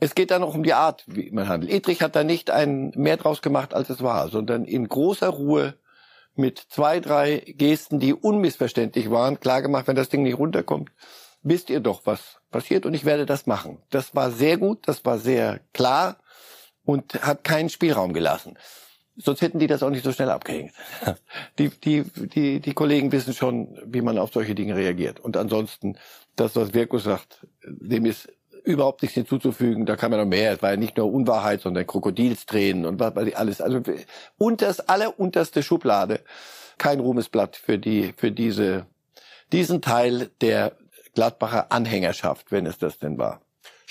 [0.01, 1.73] Es geht dann auch um die Art, wie man handelt.
[1.73, 5.75] Edrich hat da nicht ein mehr draus gemacht, als es war, sondern in großer Ruhe
[6.35, 10.91] mit zwei, drei Gesten, die unmissverständlich waren, klar gemacht, wenn das Ding nicht runterkommt,
[11.43, 13.79] wisst ihr doch, was passiert und ich werde das machen.
[13.91, 16.19] Das war sehr gut, das war sehr klar
[16.85, 18.59] und hat keinen Spielraum gelassen.
[19.17, 20.73] Sonst hätten die das auch nicht so schnell abgehängt.
[21.59, 25.21] Die, die, die, die Kollegen wissen schon, wie man auf solche Dinge reagiert.
[25.21, 25.99] Und ansonsten,
[26.37, 28.33] das, was Wirkus sagt, dem ist
[28.65, 29.87] überhaupt nichts hinzuzufügen.
[29.87, 30.53] Da kann man noch mehr.
[30.53, 33.61] Es war ja nicht nur Unwahrheit, sondern Krokodilstränen und was weiß ich alles.
[33.61, 33.81] Also
[34.39, 36.21] unters allerunterste Schublade.
[36.79, 38.87] Kein Ruhmesblatt für die, für diese,
[39.53, 40.73] diesen Teil der
[41.15, 43.41] Gladbacher Anhängerschaft, wenn es das denn war.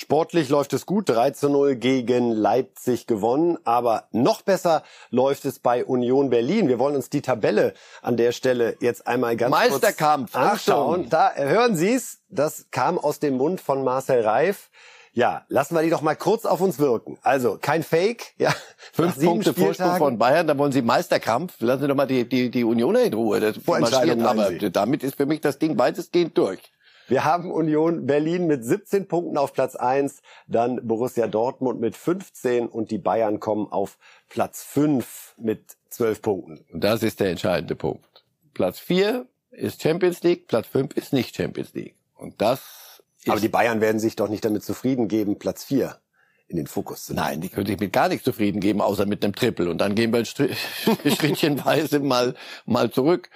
[0.02, 5.60] Sportlich läuft es gut, 3 zu 0 gegen Leipzig gewonnen, aber noch besser läuft es
[5.60, 6.70] bei Union Berlin.
[6.70, 11.10] Wir wollen uns die Tabelle an der Stelle jetzt einmal ganz Meisterkampf, kurz anschauen.
[11.10, 14.70] Da hören Sie es, das kam aus dem Mund von Marcel Reif.
[15.12, 17.20] Ja, lassen wir die doch mal kurz auf uns wirken.
[17.22, 18.56] Also kein Fake, ja.
[18.94, 21.56] Fünf Punkte Vorsprung von Bayern, da wollen Sie Meisterkampf.
[21.60, 23.42] Lassen Sie doch mal die, die, die Unioner in Ruhe.
[23.42, 26.62] Das Vorentscheidung aber damit ist für mich das Ding weitestgehend durch.
[27.10, 32.67] Wir haben Union Berlin mit 17 Punkten auf Platz 1, dann Borussia Dortmund mit 15
[32.67, 33.98] und die Bayern kommen auf
[34.30, 36.65] Platz 5 mit 12 Punkten.
[36.72, 38.24] Und das ist der entscheidende Punkt.
[38.54, 41.95] Platz 4 ist Champions League, Platz 5 ist nicht Champions League.
[42.15, 46.00] Und das ist Aber die Bayern werden sich doch nicht damit zufrieden geben, Platz 4
[46.48, 47.26] in den Fokus zu nehmen.
[47.26, 49.69] Nein, die können sich mit gar nichts zufrieden geben, außer mit einem Triple.
[49.69, 53.30] Und dann gehen wir schrittchenweise mal, mal zurück.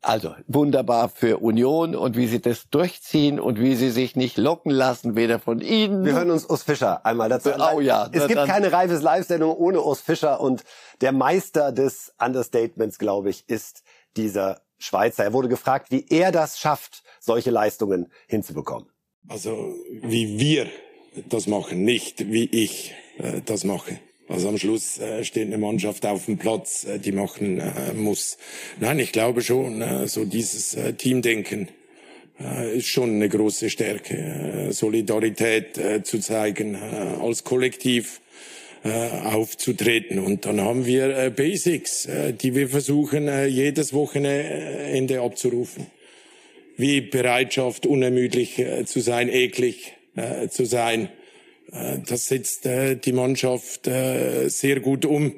[0.00, 4.70] Also wunderbar für Union und wie sie das durchziehen und wie sie sich nicht locken
[4.70, 6.04] lassen, weder von Ihnen.
[6.04, 7.76] Wir hören uns Urs Fischer einmal dazu an.
[7.76, 8.08] Oh ja.
[8.12, 10.62] Es gibt keine reifes Live-Sendung ohne Urs Fischer und
[11.00, 13.82] der Meister des Understatements, glaube ich, ist
[14.16, 15.24] dieser Schweizer.
[15.24, 18.88] Er wurde gefragt, wie er das schafft, solche Leistungen hinzubekommen.
[19.28, 20.68] Also wie wir
[21.28, 23.98] das machen, nicht wie ich äh, das mache.
[24.28, 28.36] Also am Schluss äh, steht eine Mannschaft auf dem Platz, äh, die machen äh, muss.
[28.78, 31.68] Nein, ich glaube schon, äh, so dieses äh, Teamdenken
[32.38, 34.16] äh, ist schon eine große Stärke.
[34.68, 36.78] Äh, Solidarität äh, zu zeigen, äh,
[37.22, 38.20] als Kollektiv
[38.84, 40.18] äh, aufzutreten.
[40.18, 45.86] Und dann haben wir äh, Basics, äh, die wir versuchen, äh, jedes Wochenende abzurufen.
[46.76, 51.08] Wie Bereitschaft, unermüdlich äh, zu sein, eklig äh, zu sein
[51.70, 55.34] das setzt äh, die Mannschaft äh, sehr gut um.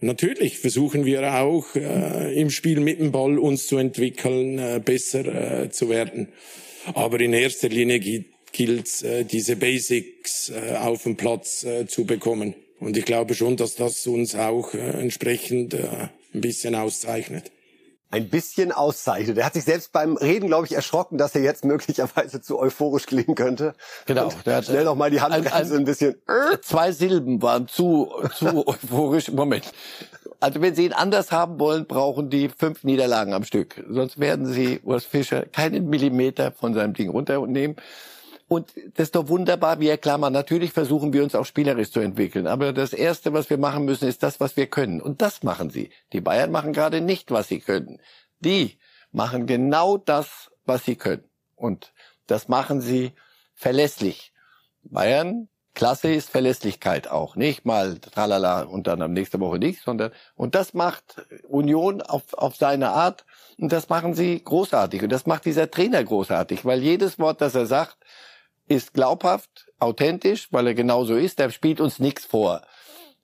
[0.00, 6.28] Natürlich versuchen wir auch im Spiel mit dem Ball uns zu entwickeln, besser zu werden.
[6.94, 7.98] Aber in erster Linie
[8.52, 12.54] gilt es, diese Basics auf dem Platz zu bekommen.
[12.78, 17.50] Und ich glaube schon, dass das uns auch entsprechend ein bisschen auszeichnet
[18.10, 19.36] ein bisschen auszeichnet.
[19.38, 23.06] Er hat sich selbst beim Reden, glaube ich, erschrocken, dass er jetzt möglicherweise zu euphorisch
[23.06, 23.74] klingen könnte.
[24.06, 24.30] Genau.
[24.46, 26.16] der hat schnell noch mal die Handbremse ein, ein, bisschen.
[26.62, 29.30] Zwei Silben waren zu, zu euphorisch.
[29.30, 29.72] Moment.
[30.40, 33.84] Also wenn Sie ihn anders haben wollen, brauchen die fünf Niederlagen am Stück.
[33.88, 37.76] Sonst werden Sie Urs Fischer keinen Millimeter von seinem Ding runternehmen.
[38.48, 40.32] Und das ist doch wunderbar, wie er klar macht.
[40.32, 42.46] Natürlich versuchen wir uns auch spielerisch zu entwickeln.
[42.46, 45.02] Aber das Erste, was wir machen müssen, ist das, was wir können.
[45.02, 45.90] Und das machen sie.
[46.14, 48.00] Die Bayern machen gerade nicht, was sie können.
[48.40, 48.78] Die
[49.12, 51.24] machen genau das, was sie können.
[51.56, 51.92] Und
[52.26, 53.12] das machen sie
[53.54, 54.32] verlässlich.
[54.82, 57.36] Bayern Klasse ist Verlässlichkeit auch.
[57.36, 62.34] Nicht mal tralala und dann am nächsten Woche nichts, sondern, und das macht Union auf,
[62.34, 63.24] auf seine Art.
[63.58, 65.04] Und das machen sie großartig.
[65.04, 67.96] Und das macht dieser Trainer großartig, weil jedes Wort, das er sagt,
[68.68, 71.38] ist glaubhaft, authentisch, weil er genauso ist.
[71.38, 72.62] Der spielt uns nichts vor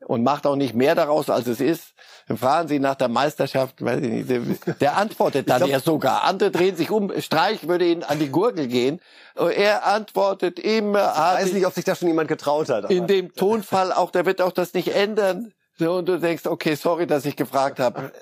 [0.07, 1.95] und macht auch nicht mehr daraus, als es ist.
[2.27, 4.41] Dann fragen Sie nach der Meisterschaft, weiß ich nicht, der,
[4.81, 6.25] der antwortet dann ja sogar.
[6.25, 9.01] Andere drehen sich um, Streich würde Ihnen an die Gurgel gehen.
[9.35, 11.13] Er antwortet immer.
[11.13, 12.85] Ich weiß nicht, ob sich da schon jemand getraut hat.
[12.85, 12.95] Aber.
[12.95, 15.53] In dem Tonfall auch, der wird auch das nicht ändern.
[15.79, 18.13] So, und du denkst, okay, sorry, dass ich gefragt habe.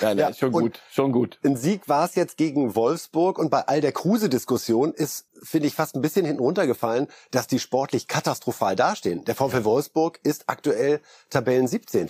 [0.00, 1.38] Ja, ja, schon gut, schon gut.
[1.44, 5.74] Ein Sieg war es jetzt gegen Wolfsburg und bei all der Kruse-Diskussion ist, finde ich,
[5.74, 9.24] fast ein bisschen hinten runtergefallen, dass die sportlich katastrophal dastehen.
[9.24, 12.08] Der VfL Wolfsburg ist aktuell Tabellen 17.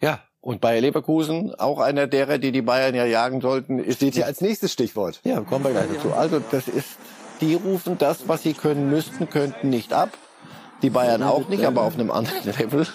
[0.00, 4.14] Ja, und Bayer Leverkusen, auch einer derer, die die Bayern ja jagen sollten, ist steht
[4.14, 5.20] hier als nächstes Stichwort.
[5.24, 6.12] Ja, kommen wir gleich dazu.
[6.12, 6.90] Also das ist,
[7.40, 10.10] die rufen das, was sie können müssten, könnten nicht ab.
[10.82, 12.86] Die Bayern auch nicht, aber auf einem anderen Level.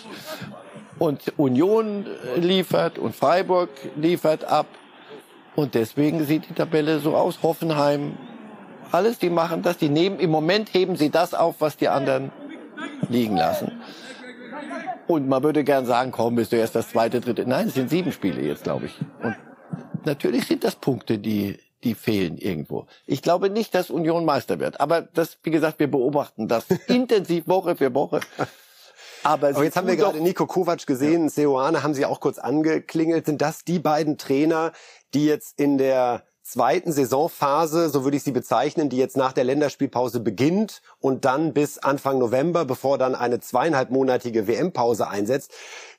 [1.01, 4.67] Und Union liefert und Freiburg liefert ab.
[5.55, 7.41] Und deswegen sieht die Tabelle so aus.
[7.41, 8.19] Hoffenheim,
[8.91, 9.77] alles, die machen das.
[9.77, 12.31] Die nehmen, im Moment heben sie das auf, was die anderen
[13.09, 13.81] liegen lassen.
[15.07, 17.47] Und man würde gern sagen, komm, bist du erst das zweite, dritte.
[17.47, 18.95] Nein, es sind sieben Spiele jetzt, glaube ich.
[19.23, 19.35] Und
[20.05, 22.85] natürlich sind das Punkte, die, die fehlen irgendwo.
[23.07, 24.79] Ich glaube nicht, dass Union Meister wird.
[24.79, 28.19] Aber das, wie gesagt, wir beobachten das intensiv Woche für Woche.
[29.23, 31.29] Aber, Aber jetzt haben wir gerade Nico Kovac gesehen, ja.
[31.29, 33.25] Seoane haben Sie auch kurz angeklingelt.
[33.25, 34.71] Sind das die beiden Trainer,
[35.13, 39.43] die jetzt in der zweiten Saisonphase, so würde ich sie bezeichnen, die jetzt nach der
[39.43, 45.53] Länderspielpause beginnt und dann bis Anfang November, bevor dann eine zweieinhalbmonatige WM-Pause einsetzt,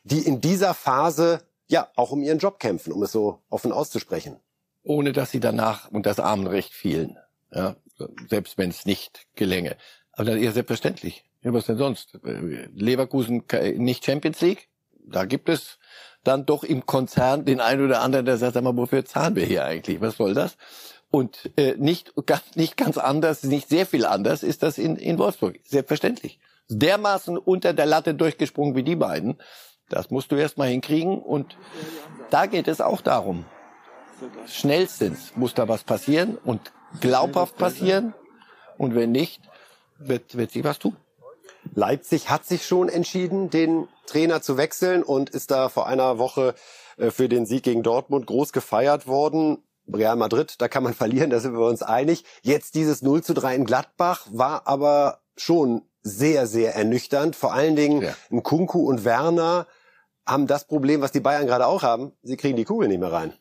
[0.04, 4.36] die in dieser Phase ja auch um ihren Job kämpfen, um es so offen auszusprechen.
[4.82, 7.16] Ohne dass sie danach und das Armenrecht fielen.
[7.50, 7.76] Ja,
[8.28, 9.76] selbst wenn es nicht gelänge.
[10.12, 11.24] Aber das ist ja selbstverständlich.
[11.42, 12.18] Ja, was denn sonst?
[12.74, 13.44] Leverkusen
[13.76, 14.68] nicht Champions League?
[15.04, 15.78] Da gibt es
[16.22, 19.44] dann doch im Konzern den einen oder anderen, der sagt, sag mal, wofür zahlen wir
[19.44, 20.00] hier eigentlich?
[20.00, 20.56] Was soll das?
[21.10, 25.18] Und äh, nicht, ganz, nicht ganz anders, nicht sehr viel anders ist das in, in
[25.18, 25.58] Wolfsburg.
[25.64, 26.38] Selbstverständlich.
[26.68, 29.36] Dermaßen unter der Latte durchgesprungen wie die beiden.
[29.90, 31.18] Das musst du erst mal hinkriegen.
[31.18, 31.58] Und
[32.30, 33.44] da geht es auch darum.
[34.46, 38.14] Schnellstens muss da was passieren und glaubhaft passieren.
[38.78, 39.42] Und wenn nicht,
[39.98, 40.96] wird, wird sich was tun.
[41.74, 46.54] Leipzig hat sich schon entschieden, den Trainer zu wechseln und ist da vor einer Woche
[46.96, 49.58] äh, für den Sieg gegen Dortmund groß gefeiert worden.
[49.92, 52.24] Real Madrid, da kann man verlieren, da sind wir uns einig.
[52.42, 57.36] Jetzt dieses 0 zu 3 in Gladbach war aber schon sehr, sehr ernüchternd.
[57.36, 58.40] Vor allen Dingen ja.
[58.42, 59.66] Kunku und Werner
[60.26, 62.12] haben das Problem, was die Bayern gerade auch haben.
[62.22, 63.32] Sie kriegen die Kugel nicht mehr rein.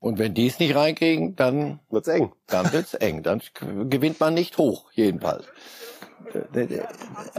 [0.00, 2.32] Und wenn die es nicht reinkriegen, dann wird's eng.
[2.46, 3.24] Dann wird's eng.
[3.24, 3.40] Dann
[3.88, 5.44] gewinnt man nicht hoch, jedenfalls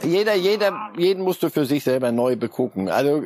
[0.03, 2.89] jeder, jeder, jeden musst du für sich selber neu begucken.
[2.89, 3.23] Also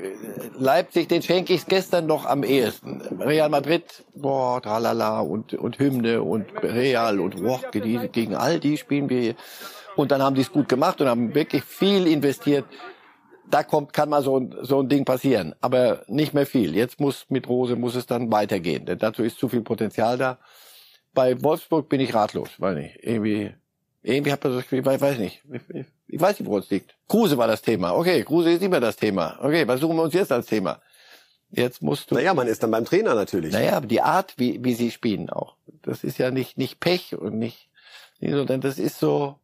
[0.58, 3.02] Leipzig, den schenke ich gestern noch am ehesten.
[3.20, 9.10] Real Madrid, boah, tralala und und Hymne und Real und boah, gegen, all die spielen
[9.10, 9.36] wir hier.
[9.96, 12.66] Und dann haben die es gut gemacht und haben wirklich viel investiert.
[13.50, 16.76] Da kommt, kann mal so ein, so ein Ding passieren, aber nicht mehr viel.
[16.76, 20.40] Jetzt muss mit Rose muss es dann weitergehen, denn dazu ist zu viel Potenzial da.
[21.14, 23.54] Bei Wolfsburg bin ich ratlos, weil nicht irgendwie
[24.04, 25.42] irgendwie hat man das, ich weiß nicht.
[25.70, 26.96] Ich, ich weiß nicht, wo es liegt.
[27.08, 27.96] Kruse war das Thema.
[27.96, 29.40] Okay, Kruse ist nicht mehr das Thema.
[29.42, 30.82] Okay, was suchen wir uns jetzt als Thema?
[31.50, 32.16] Jetzt musst du.
[32.16, 33.54] Naja, man ist dann beim Trainer natürlich.
[33.54, 35.56] Naja, aber die Art, wie, wie sie spielen auch.
[35.84, 37.70] Das ist ja nicht, nicht Pech und nicht,
[38.20, 39.40] sondern das ist so,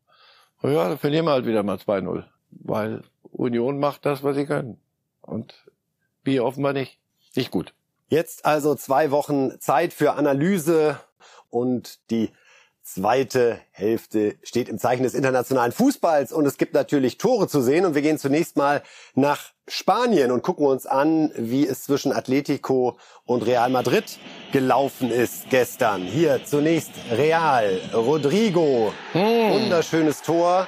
[0.61, 2.23] ja, da verlieren wir halt wieder mal 2-0.
[2.51, 4.79] Weil Union macht das, was sie können.
[5.21, 5.53] Und
[6.23, 6.99] wir offenbar nicht.
[7.35, 7.73] Nicht gut.
[8.09, 10.99] Jetzt also zwei Wochen Zeit für Analyse
[11.49, 12.31] und die
[12.93, 17.85] zweite Hälfte steht im Zeichen des internationalen Fußballs und es gibt natürlich Tore zu sehen
[17.85, 18.81] und wir gehen zunächst mal
[19.13, 24.17] nach Spanien und gucken uns an, wie es zwischen Atletico und Real Madrid
[24.51, 26.01] gelaufen ist gestern.
[26.01, 29.51] Hier zunächst Real, Rodrigo, hm.
[29.51, 30.67] wunderschönes Tor.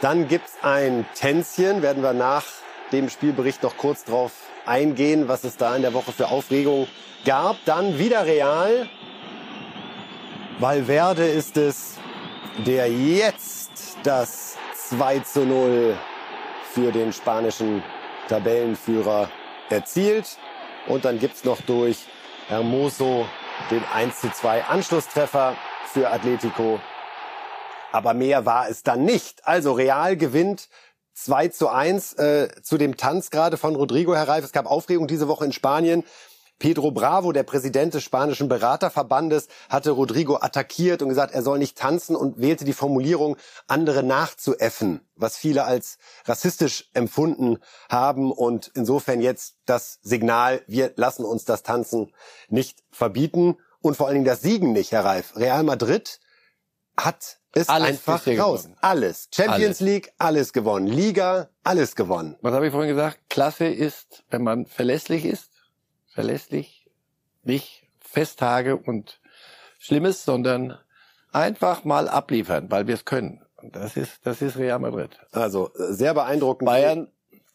[0.00, 2.44] Dann gibt's ein Tänzchen, werden wir nach
[2.92, 4.32] dem Spielbericht noch kurz drauf
[4.66, 6.86] eingehen, was es da in der Woche für Aufregung
[7.24, 7.56] gab.
[7.64, 8.88] Dann wieder Real,
[10.58, 11.94] Valverde ist es,
[12.66, 14.56] der jetzt das
[14.88, 15.96] 2 zu 0
[16.72, 17.82] für den spanischen
[18.28, 19.30] Tabellenführer
[19.70, 20.38] erzielt.
[20.86, 22.06] Und dann gibt's noch durch
[22.48, 23.26] Hermoso
[23.70, 26.80] den 1 zu 2 Anschlusstreffer für Atletico.
[27.92, 29.46] Aber mehr war es dann nicht.
[29.46, 30.68] Also Real gewinnt
[31.14, 34.44] 2 zu 1 äh, zu dem Tanz gerade von Rodrigo Herr Reif.
[34.44, 36.04] Es gab Aufregung diese Woche in Spanien
[36.60, 41.76] Pedro Bravo, der Präsident des spanischen Beraterverbandes, hatte Rodrigo attackiert und gesagt, er soll nicht
[41.76, 43.36] tanzen und wählte die Formulierung,
[43.66, 47.58] andere nachzuäffen, was viele als rassistisch empfunden
[47.88, 52.12] haben und insofern jetzt das Signal, wir lassen uns das Tanzen
[52.48, 55.36] nicht verbieten und vor allen Dingen das Siegen nicht, Herr Reif.
[55.36, 56.20] Real Madrid
[56.96, 58.64] hat es Alles einfach raus.
[58.64, 58.76] gewonnen.
[58.82, 59.28] Alles.
[59.34, 59.80] Champions Alles.
[59.80, 60.86] League, alles gewonnen.
[60.86, 62.36] Liga, alles gewonnen.
[62.42, 63.18] Was habe ich vorhin gesagt?
[63.30, 65.49] Klasse ist, wenn man verlässlich ist,
[66.10, 66.86] verlässlich,
[67.42, 69.20] nicht Festtage und
[69.78, 70.78] Schlimmes, sondern
[71.32, 73.42] einfach mal abliefern, weil wir es können.
[73.62, 75.18] Das ist, das ist Real Madrid.
[75.32, 76.66] Also äh, sehr beeindruckend.
[76.66, 77.08] Bayern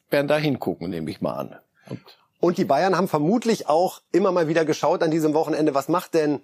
[0.09, 1.59] werden da hingucken, nehme ich mal an.
[1.89, 1.99] Und
[2.39, 6.13] Und die Bayern haben vermutlich auch immer mal wieder geschaut an diesem Wochenende, was macht
[6.13, 6.41] denn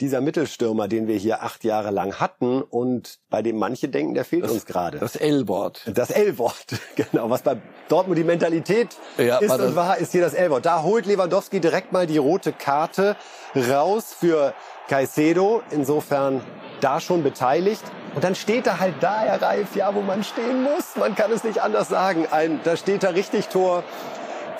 [0.00, 4.24] dieser Mittelstürmer, den wir hier acht Jahre lang hatten und bei dem manche denken, der
[4.24, 4.98] fehlt uns gerade.
[4.98, 5.82] das L-Wort.
[5.94, 7.30] Das L-Wort, genau.
[7.30, 7.56] Was bei
[7.88, 10.64] Dortmund die Mentalität Ja, ist das- und war, ist hier das L-Wort.
[10.66, 13.16] Da holt Lewandowski direkt mal die rote Karte
[13.54, 14.54] raus für
[14.88, 15.62] Caicedo.
[15.70, 16.40] Insofern
[16.80, 17.82] da schon beteiligt.
[18.14, 20.96] Und dann steht er halt da, Herr Reif, ja, wo man stehen muss.
[20.96, 22.26] Man kann es nicht anders sagen.
[22.30, 23.84] Ein, da steht er richtig Tor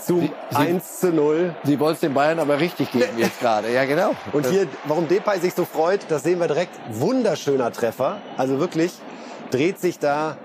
[0.04, 1.54] zum 1 zu 0.
[1.64, 3.72] Sie wollen es den Bayern aber richtig geben jetzt gerade.
[3.72, 4.12] Ja, genau.
[4.32, 6.72] Und hier, warum Depay sich so freut, das sehen wir direkt.
[6.90, 8.18] Wunderschöner Treffer.
[8.36, 8.92] Also wirklich
[9.50, 10.36] dreht sich da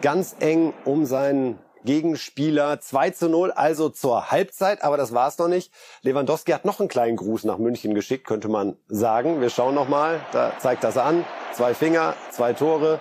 [0.00, 2.80] ganz eng um seinen Gegenspieler.
[2.80, 4.82] 2 zu 0, also zur Halbzeit.
[4.82, 5.72] Aber das war's noch nicht.
[6.02, 9.40] Lewandowski hat noch einen kleinen Gruß nach München geschickt, könnte man sagen.
[9.40, 10.20] Wir schauen noch mal.
[10.32, 11.24] Da zeigt das an.
[11.52, 13.00] Zwei Finger, zwei Tore.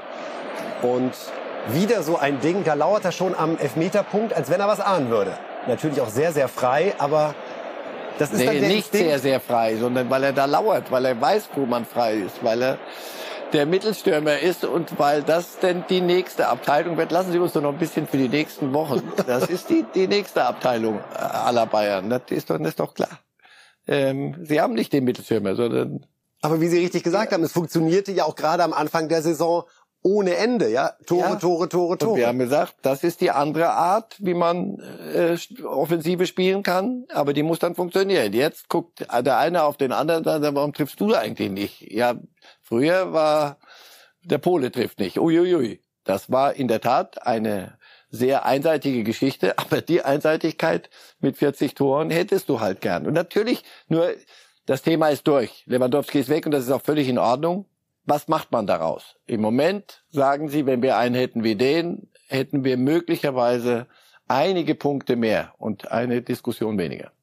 [0.82, 1.14] Und
[1.70, 2.64] wieder so ein Ding.
[2.64, 5.38] Da lauert er schon am Elfmeterpunkt, als wenn er was ahnen würde.
[5.68, 7.36] Natürlich auch sehr, sehr frei, aber
[8.18, 9.08] das ist dann Nee, der nicht Instinkt.
[9.08, 12.44] sehr, sehr frei, sondern weil er da lauert, weil er weiß, wo man frei ist,
[12.44, 12.78] weil er
[13.54, 17.12] der Mittelstürmer ist und weil das denn die nächste Abteilung wird.
[17.12, 19.02] Lassen Sie uns doch noch ein bisschen für die nächsten Wochen.
[19.28, 22.10] Das ist die, die nächste Abteilung äh, aller Bayern.
[22.10, 23.20] Das ist doch, das ist doch klar.
[23.88, 26.06] Ähm, Sie haben nicht den Mittelstürmer, sondern
[26.42, 29.66] Aber wie Sie richtig gesagt haben, es funktionierte ja auch gerade am Anfang der Saison
[30.04, 30.94] ohne Ende, ja.
[31.06, 31.36] Tore, Ja.
[31.36, 32.26] Tore, Tore, Und wir Tore.
[32.28, 34.80] haben gesagt, das ist die andere Art, wie man
[35.14, 38.34] äh, Offensive spielen kann, aber die muss dann funktionieren.
[38.34, 41.82] Jetzt guckt der eine auf den anderen, dann, sagt, warum triffst du eigentlich nicht?
[41.92, 42.16] Ja,
[42.62, 43.58] früher war
[44.24, 45.18] der Pole trifft nicht.
[45.20, 45.82] Uiuiui.
[46.04, 47.78] Das war in der Tat eine
[48.10, 50.90] sehr einseitige Geschichte, aber die Einseitigkeit
[51.20, 53.06] mit 40 Toren hättest du halt gern.
[53.08, 54.12] Und natürlich, nur
[54.66, 55.64] das Thema ist durch.
[55.66, 57.66] Lewandowski ist weg und das ist auch völlig in Ordnung.
[58.12, 59.16] Was macht man daraus?
[59.26, 63.88] Im Moment sagen sie, wenn wir einen hätten wie den, hätten wir möglicherweise
[64.28, 67.14] einige Punkte mehr und eine Diskussion weniger.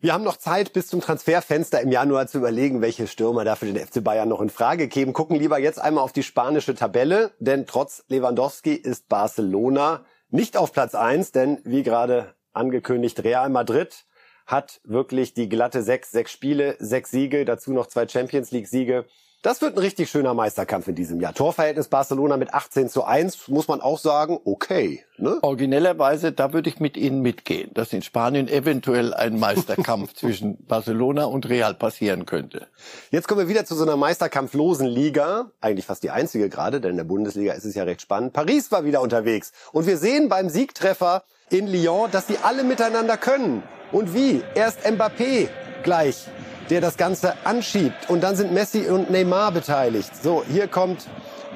[0.00, 3.66] Wir haben noch Zeit bis zum Transferfenster im Januar zu überlegen, welche Stürmer da für
[3.66, 5.12] den FC Bayern noch in Frage kämen.
[5.12, 10.72] Gucken lieber jetzt einmal auf die spanische Tabelle, denn trotz Lewandowski ist Barcelona nicht auf
[10.72, 14.04] Platz eins, denn wie gerade angekündigt, Real Madrid
[14.46, 19.06] hat wirklich die glatte sechs, sechs Spiele, sechs Siege, dazu noch zwei Champions League Siege.
[19.42, 21.34] Das wird ein richtig schöner Meisterkampf in diesem Jahr.
[21.34, 25.04] Torverhältnis Barcelona mit 18 zu 1, muss man auch sagen, okay.
[25.18, 25.40] Ne?
[25.42, 31.24] Originellerweise, da würde ich mit Ihnen mitgehen, dass in Spanien eventuell ein Meisterkampf zwischen Barcelona
[31.24, 32.68] und Real passieren könnte.
[33.10, 35.50] Jetzt kommen wir wieder zu so einer meisterkampflosen Liga.
[35.60, 38.32] Eigentlich fast die einzige gerade, denn in der Bundesliga ist es ja recht spannend.
[38.32, 39.50] Paris war wieder unterwegs.
[39.72, 43.64] Und wir sehen beim Siegtreffer in Lyon, dass sie alle miteinander können.
[43.90, 44.40] Und wie?
[44.54, 45.48] Erst Mbappé
[45.82, 46.26] gleich,
[46.70, 48.08] der das Ganze anschiebt.
[48.08, 50.10] Und dann sind Messi und Neymar beteiligt.
[50.22, 51.06] So, hier kommt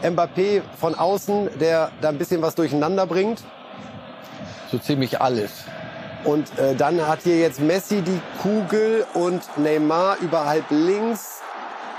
[0.02, 3.42] Mbappé von außen, der da ein bisschen was durcheinander bringt.
[4.70, 5.64] So ziemlich alles.
[6.24, 11.40] Und äh, dann hat hier jetzt Messi die Kugel und Neymar über halb links.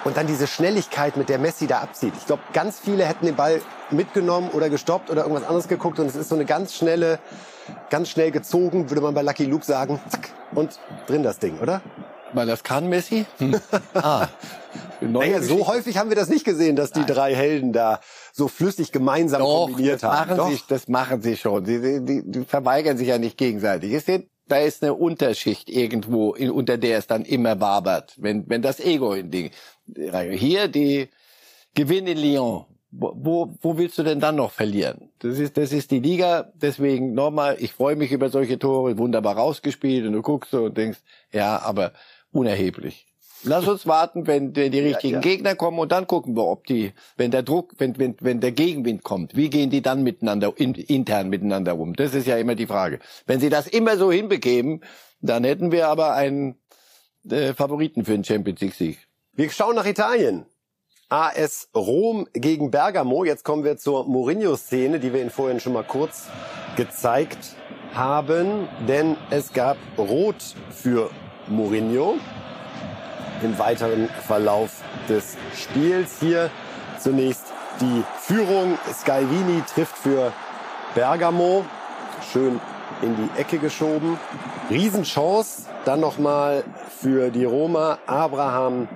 [0.03, 2.13] Und dann diese Schnelligkeit, mit der Messi da abzieht.
[2.17, 5.99] Ich glaube, ganz viele hätten den Ball mitgenommen oder gestoppt oder irgendwas anderes geguckt.
[5.99, 7.19] Und es ist so eine ganz schnelle,
[7.89, 9.99] ganz schnell gezogen, würde man bei Lucky Luke sagen.
[10.09, 10.29] Zack.
[10.53, 11.81] Und drin das Ding, oder?
[12.33, 13.25] Weil das kann Messi?
[13.37, 13.59] Hm.
[13.93, 14.27] Ah.
[15.01, 17.99] Naja, so häufig haben wir das nicht gesehen, dass die drei Helden da
[18.33, 20.37] so flüssig gemeinsam Doch, kombiniert das haben.
[20.37, 21.63] machen, sie, das machen sie schon.
[21.63, 23.93] Die, die, die, verweigern sich ja nicht gegenseitig.
[23.93, 28.49] Es sind, da ist eine Unterschicht irgendwo, in, unter der es dann immer wabert, wenn,
[28.49, 29.51] wenn das Ego in die
[30.31, 31.09] Hier die
[31.73, 32.65] Gewinn in Lyon.
[32.89, 35.09] Wo, wo, wo willst du denn dann noch verlieren?
[35.19, 36.51] Das ist, das ist die Liga.
[36.55, 40.77] Deswegen nochmal, ich freue mich über solche Tore, wunderbar rausgespielt und du guckst so und
[40.77, 40.99] denkst,
[41.31, 41.91] ja, aber
[42.37, 43.07] unerheblich.
[43.43, 45.19] Lass uns warten, wenn, wenn die richtigen ja.
[45.21, 48.51] Gegner kommen und dann gucken wir, ob die, wenn der Druck, wenn, wenn, wenn der
[48.51, 51.93] Gegenwind kommt, wie gehen die dann miteinander, in, intern miteinander um?
[51.93, 52.99] Das ist ja immer die Frage.
[53.25, 54.83] Wenn sie das immer so hinbekämen,
[55.21, 56.55] dann hätten wir aber einen
[57.29, 59.07] äh, Favoriten für den Champions League Sieg.
[59.33, 60.45] Wir schauen nach Italien.
[61.09, 63.23] AS Rom gegen Bergamo.
[63.23, 66.27] Jetzt kommen wir zur Mourinho-Szene, die wir Ihnen vorhin schon mal kurz
[66.75, 67.55] gezeigt
[67.93, 68.67] haben.
[68.87, 71.09] Denn es gab Rot für
[71.47, 72.15] Mourinho
[73.41, 76.17] im weiteren Verlauf des Spiels.
[76.19, 76.49] Hier
[76.99, 77.45] zunächst
[77.79, 78.77] die Führung.
[78.91, 80.31] Scalvini trifft für
[80.95, 81.65] Bergamo.
[82.31, 82.59] Schön
[83.01, 84.17] in die Ecke geschoben.
[84.69, 85.67] Riesenchance.
[85.85, 86.63] Dann nochmal
[86.99, 87.99] für die Roma.
[88.07, 88.87] Abraham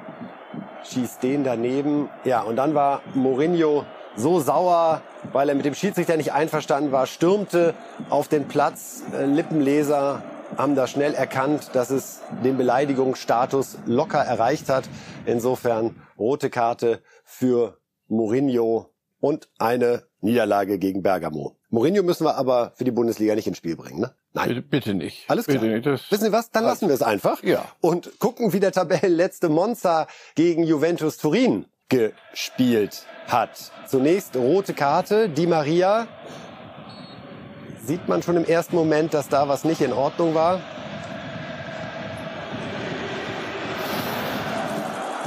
[0.83, 2.09] schießt den daneben.
[2.23, 3.85] Ja, und dann war Mourinho
[4.15, 7.73] so sauer, weil er mit dem Schiedsrichter nicht einverstanden war, stürmte
[8.09, 9.03] auf den Platz.
[9.25, 10.21] Lippenleser
[10.57, 14.85] haben da schnell erkannt, dass es den Beleidigungsstatus locker erreicht hat.
[15.25, 17.77] Insofern rote Karte für
[18.07, 18.89] Mourinho
[19.19, 21.57] und eine Niederlage gegen Bergamo.
[21.69, 24.13] Mourinho müssen wir aber für die Bundesliga nicht ins Spiel bringen, ne?
[24.33, 24.47] Nein.
[24.49, 25.29] Bitte, bitte nicht.
[25.29, 25.61] Alles klar.
[25.61, 26.11] Bitte nicht.
[26.11, 26.51] Wissen Sie was?
[26.51, 27.43] Dann lassen wir es einfach.
[27.43, 27.65] Ja.
[27.81, 33.71] Und gucken, wie der Tabellenletzte Monza gegen Juventus Turin gespielt hat.
[33.87, 36.07] Zunächst rote Karte, Di Maria.
[37.85, 40.59] Sieht man schon im ersten Moment, dass da was nicht in Ordnung war.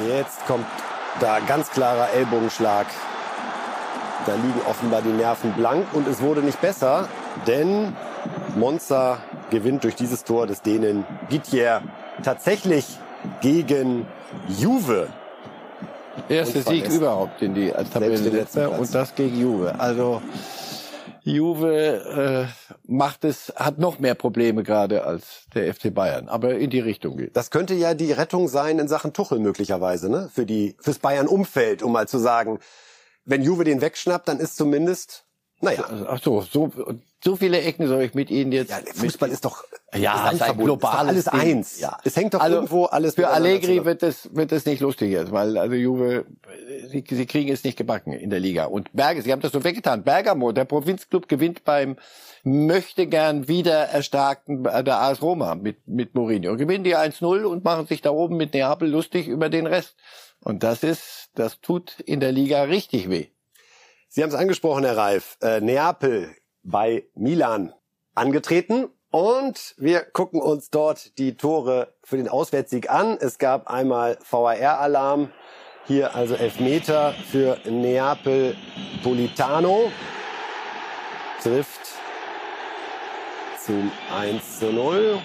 [0.09, 0.67] Jetzt kommt
[1.21, 2.87] da ganz klarer Ellbogenschlag.
[4.27, 7.09] Da liegen offenbar die Nerven blank und es wurde nicht besser,
[7.47, 7.95] denn
[8.57, 9.19] Monza
[9.51, 11.83] gewinnt durch dieses Tor des Dänen Gittier
[12.23, 12.87] tatsächlich
[13.41, 14.07] gegen
[14.49, 15.09] Juve.
[16.29, 19.75] Erste Sieg überhaupt in die als letzten Tabellenletzter und das gegen Juve.
[19.79, 20.23] Also
[21.25, 26.68] Juve äh, macht es, hat noch mehr Probleme gerade als der FC Bayern, aber in
[26.68, 27.35] die Richtung geht.
[27.35, 30.31] Das könnte ja die Rettung sein in Sachen Tuchel möglicherweise, ne?
[30.33, 32.59] Für die, fürs Bayern-Umfeld, um mal zu sagen,
[33.25, 35.25] wenn Juve den wegschnappt, dann ist zumindest,
[35.61, 35.85] naja.
[36.09, 36.71] Ach so, so,
[37.23, 38.71] so viele Ecken soll ich mit Ihnen jetzt.
[38.71, 41.41] Ja, Fußball ist doch ja, ist ist ein globales alles Ding.
[41.41, 41.81] eins.
[41.81, 41.97] Ja.
[42.05, 45.33] Es hängt doch Also, irgendwo alles Für Allegri wird es wird es nicht lustig jetzt,
[45.33, 46.27] weil also Juve
[46.89, 49.65] sie, sie kriegen es nicht gebacken in der Liga und Berge, sie haben das so
[49.65, 50.03] weggetan.
[50.03, 51.97] Bergamo, der Provinzclub gewinnt beim
[52.43, 56.57] möchte gern wieder erstarkten äh, der AS Roma mit mit Mourinho.
[56.57, 59.97] Gewinnen die 1-0 und machen sich da oben mit Neapel lustig über den Rest.
[60.41, 63.29] Und das ist das tut in der Liga richtig weh.
[64.15, 65.37] Sie haben es angesprochen, Herr Reif.
[65.43, 67.75] Äh, Neapel bei Milan
[68.15, 68.89] angetreten.
[69.11, 73.19] Und wir gucken uns dort die Tore für den Auswärtssieg an.
[73.21, 75.33] Es gab einmal VAR-Alarm.
[75.89, 78.57] Hier also Elfmeter für Neapel
[79.03, 79.91] Politano.
[81.43, 81.81] Trifft
[83.67, 85.19] zum 1 zu 0.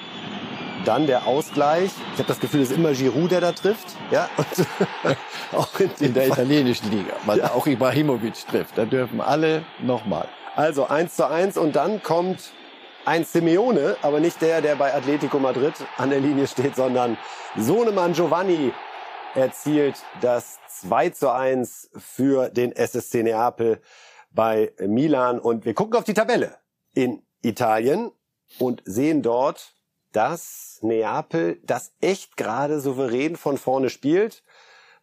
[0.86, 1.92] Dann der Ausgleich.
[2.14, 3.88] Ich habe das Gefühl, es ist immer Giroud, der da trifft.
[4.12, 8.78] Ja, und auch in, In der Fall- italienischen Liga, weil auch Ibrahimovic trifft.
[8.78, 10.28] Da dürfen alle nochmal.
[10.56, 12.52] Also 1 zu 1 und dann kommt
[13.06, 17.18] ein Simeone, aber nicht der, der bei Atletico Madrid an der Linie steht, sondern
[17.58, 18.72] Sohnemann Giovanni
[19.36, 23.82] erzielt das 2 zu 1 für den SSC Neapel
[24.32, 25.40] bei Milan.
[25.40, 26.58] Und wir gucken auf die Tabelle
[26.94, 28.12] in Italien
[28.60, 29.74] und sehen dort,
[30.12, 34.44] dass Neapel das echt gerade souverän von vorne spielt.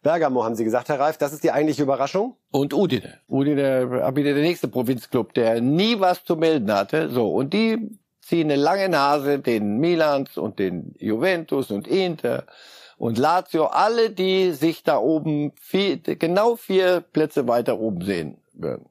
[0.03, 2.37] Bergamo haben Sie gesagt, Herr Reif, das ist die eigentliche Überraschung?
[2.51, 3.19] Und Udine.
[3.27, 7.09] Udine, äh, wieder der nächste Provinzclub, der nie was zu melden hatte.
[7.09, 12.45] So, und die ziehen eine lange Nase den Milans und den Juventus und Inter
[12.97, 18.89] und Lazio, alle, die sich da oben vier, genau vier Plätze weiter oben sehen würden.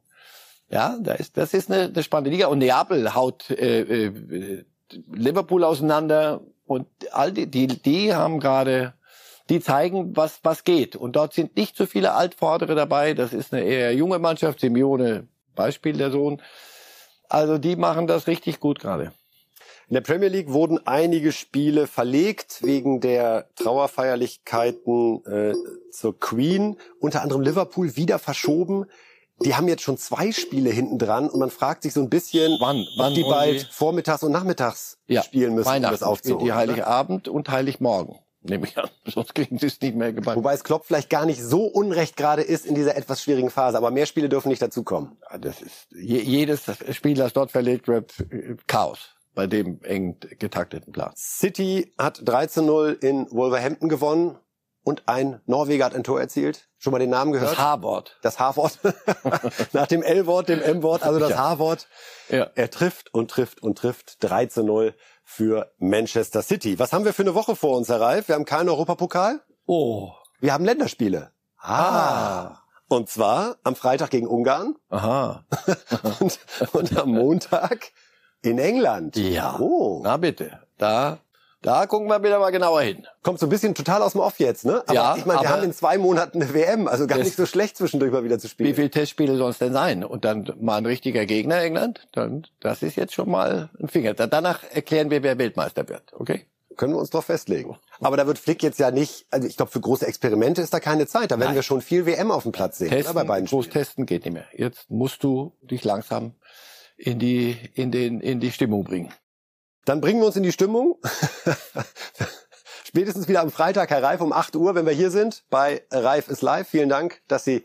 [0.68, 2.48] Ja, da ist, das ist eine, eine spannende Liga.
[2.48, 4.64] Und Neapel haut äh, äh,
[5.12, 8.95] Liverpool auseinander und all die, die, die haben gerade
[9.49, 10.97] die zeigen, was, was geht.
[10.97, 13.14] Und dort sind nicht so viele Altvordere dabei.
[13.14, 14.61] Das ist eine eher junge Mannschaft.
[14.61, 16.43] Simeone, Beispiel der Sohn.
[17.28, 19.12] Also die machen das richtig gut gerade.
[19.89, 25.55] In der Premier League wurden einige Spiele verlegt wegen der Trauerfeierlichkeiten äh,
[25.93, 26.76] zur Queen.
[26.99, 28.87] Unter anderem Liverpool wieder verschoben.
[29.41, 32.57] Die haben jetzt schon zwei Spiele hinten dran und man fragt sich so ein bisschen,
[32.61, 32.80] Wann?
[32.80, 36.45] ob Wann die wollen bald die- vormittags und nachmittags Ja, spielen müssen, um das aufzuholen.
[36.47, 36.53] die?
[36.53, 38.16] Heiligabend und Heiligmorgen.
[38.43, 38.89] Nehme ich an.
[39.07, 40.39] Sonst kriegen sie es nicht mehr gebacken.
[40.39, 43.76] Wobei es Klopp vielleicht gar nicht so unrecht gerade ist in dieser etwas schwierigen Phase,
[43.76, 45.18] aber mehr Spiele dürfen nicht dazukommen.
[45.30, 46.62] Ja, Das ist je, jedes
[46.93, 48.14] Spiel, das dort verlegt wird,
[48.66, 51.12] Chaos bei dem eng getakteten Plan.
[51.14, 54.39] City hat 3 zu 0 in Wolverhampton gewonnen
[54.87, 56.68] und ein Norweger hat ein Tor erzielt.
[56.78, 57.51] Schon mal den Namen gehört?
[57.51, 58.18] Das H-Wort.
[58.22, 58.78] Das H-Wort.
[59.72, 61.39] Nach dem L-Wort, dem M-Wort, also das Ja.
[61.39, 61.89] H-Wort.
[62.28, 62.51] Ja.
[62.55, 64.18] Er trifft und trifft und trifft.
[64.20, 66.78] 3 zu 0 für Manchester City.
[66.78, 68.28] Was haben wir für eine Woche vor uns, Herr Reif?
[68.28, 69.41] Wir haben keinen Europapokal.
[69.66, 70.12] Oh.
[70.39, 71.32] Wir haben Länderspiele.
[71.59, 72.59] Ah.
[72.87, 75.45] Und zwar am Freitag gegen Ungarn Aha.
[76.20, 76.39] und,
[76.72, 77.91] und am Montag
[78.43, 79.16] in England.
[79.16, 79.59] Ja.
[79.59, 80.01] Oh.
[80.05, 80.61] Na bitte.
[80.78, 81.18] Da,
[81.66, 83.06] da gucken wir wieder mal genauer hin.
[83.22, 84.82] Kommt so ein bisschen total aus dem Off jetzt, ne?
[84.86, 87.44] Aber Ja, ich meine, wir haben in zwei Monaten eine WM, also gar nicht so
[87.46, 88.70] schlecht zwischendurch mal wieder zu spielen.
[88.70, 90.04] Wie viele Testspiele soll es denn sein?
[90.04, 92.06] Und dann mal ein richtiger Gegner England?
[92.12, 94.14] Dann, das ist jetzt schon mal ein Finger.
[94.14, 96.12] Da- Danach erklären wir, wer Weltmeister wird.
[96.12, 96.46] Okay?
[96.76, 97.78] können wir uns drauf festlegen.
[98.00, 100.78] Aber da wird Flick jetzt ja nicht, also ich glaube, für große Experimente ist da
[100.78, 101.30] keine Zeit.
[101.30, 101.54] Da werden Nein.
[101.54, 102.90] wir schon viel WM auf dem Platz sehen.
[102.90, 103.82] Testen, bei beiden groß Spielen.
[103.84, 104.44] testen geht nicht mehr.
[104.54, 106.34] Jetzt musst du dich langsam
[106.98, 109.10] in die, in den, in die Stimmung bringen.
[109.87, 110.99] Dann bringen wir uns in die Stimmung.
[112.84, 116.28] Spätestens wieder am Freitag, Herr Reif, um 8 Uhr, wenn wir hier sind bei Reif
[116.28, 116.68] ist live.
[116.68, 117.64] Vielen Dank, dass Sie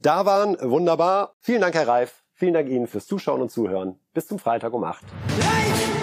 [0.00, 0.56] da waren.
[0.60, 1.36] Wunderbar.
[1.40, 2.24] Vielen Dank, Herr Reif.
[2.34, 4.00] Vielen Dank Ihnen fürs Zuschauen und Zuhören.
[4.12, 5.04] Bis zum Freitag um 8.
[5.38, 6.01] Life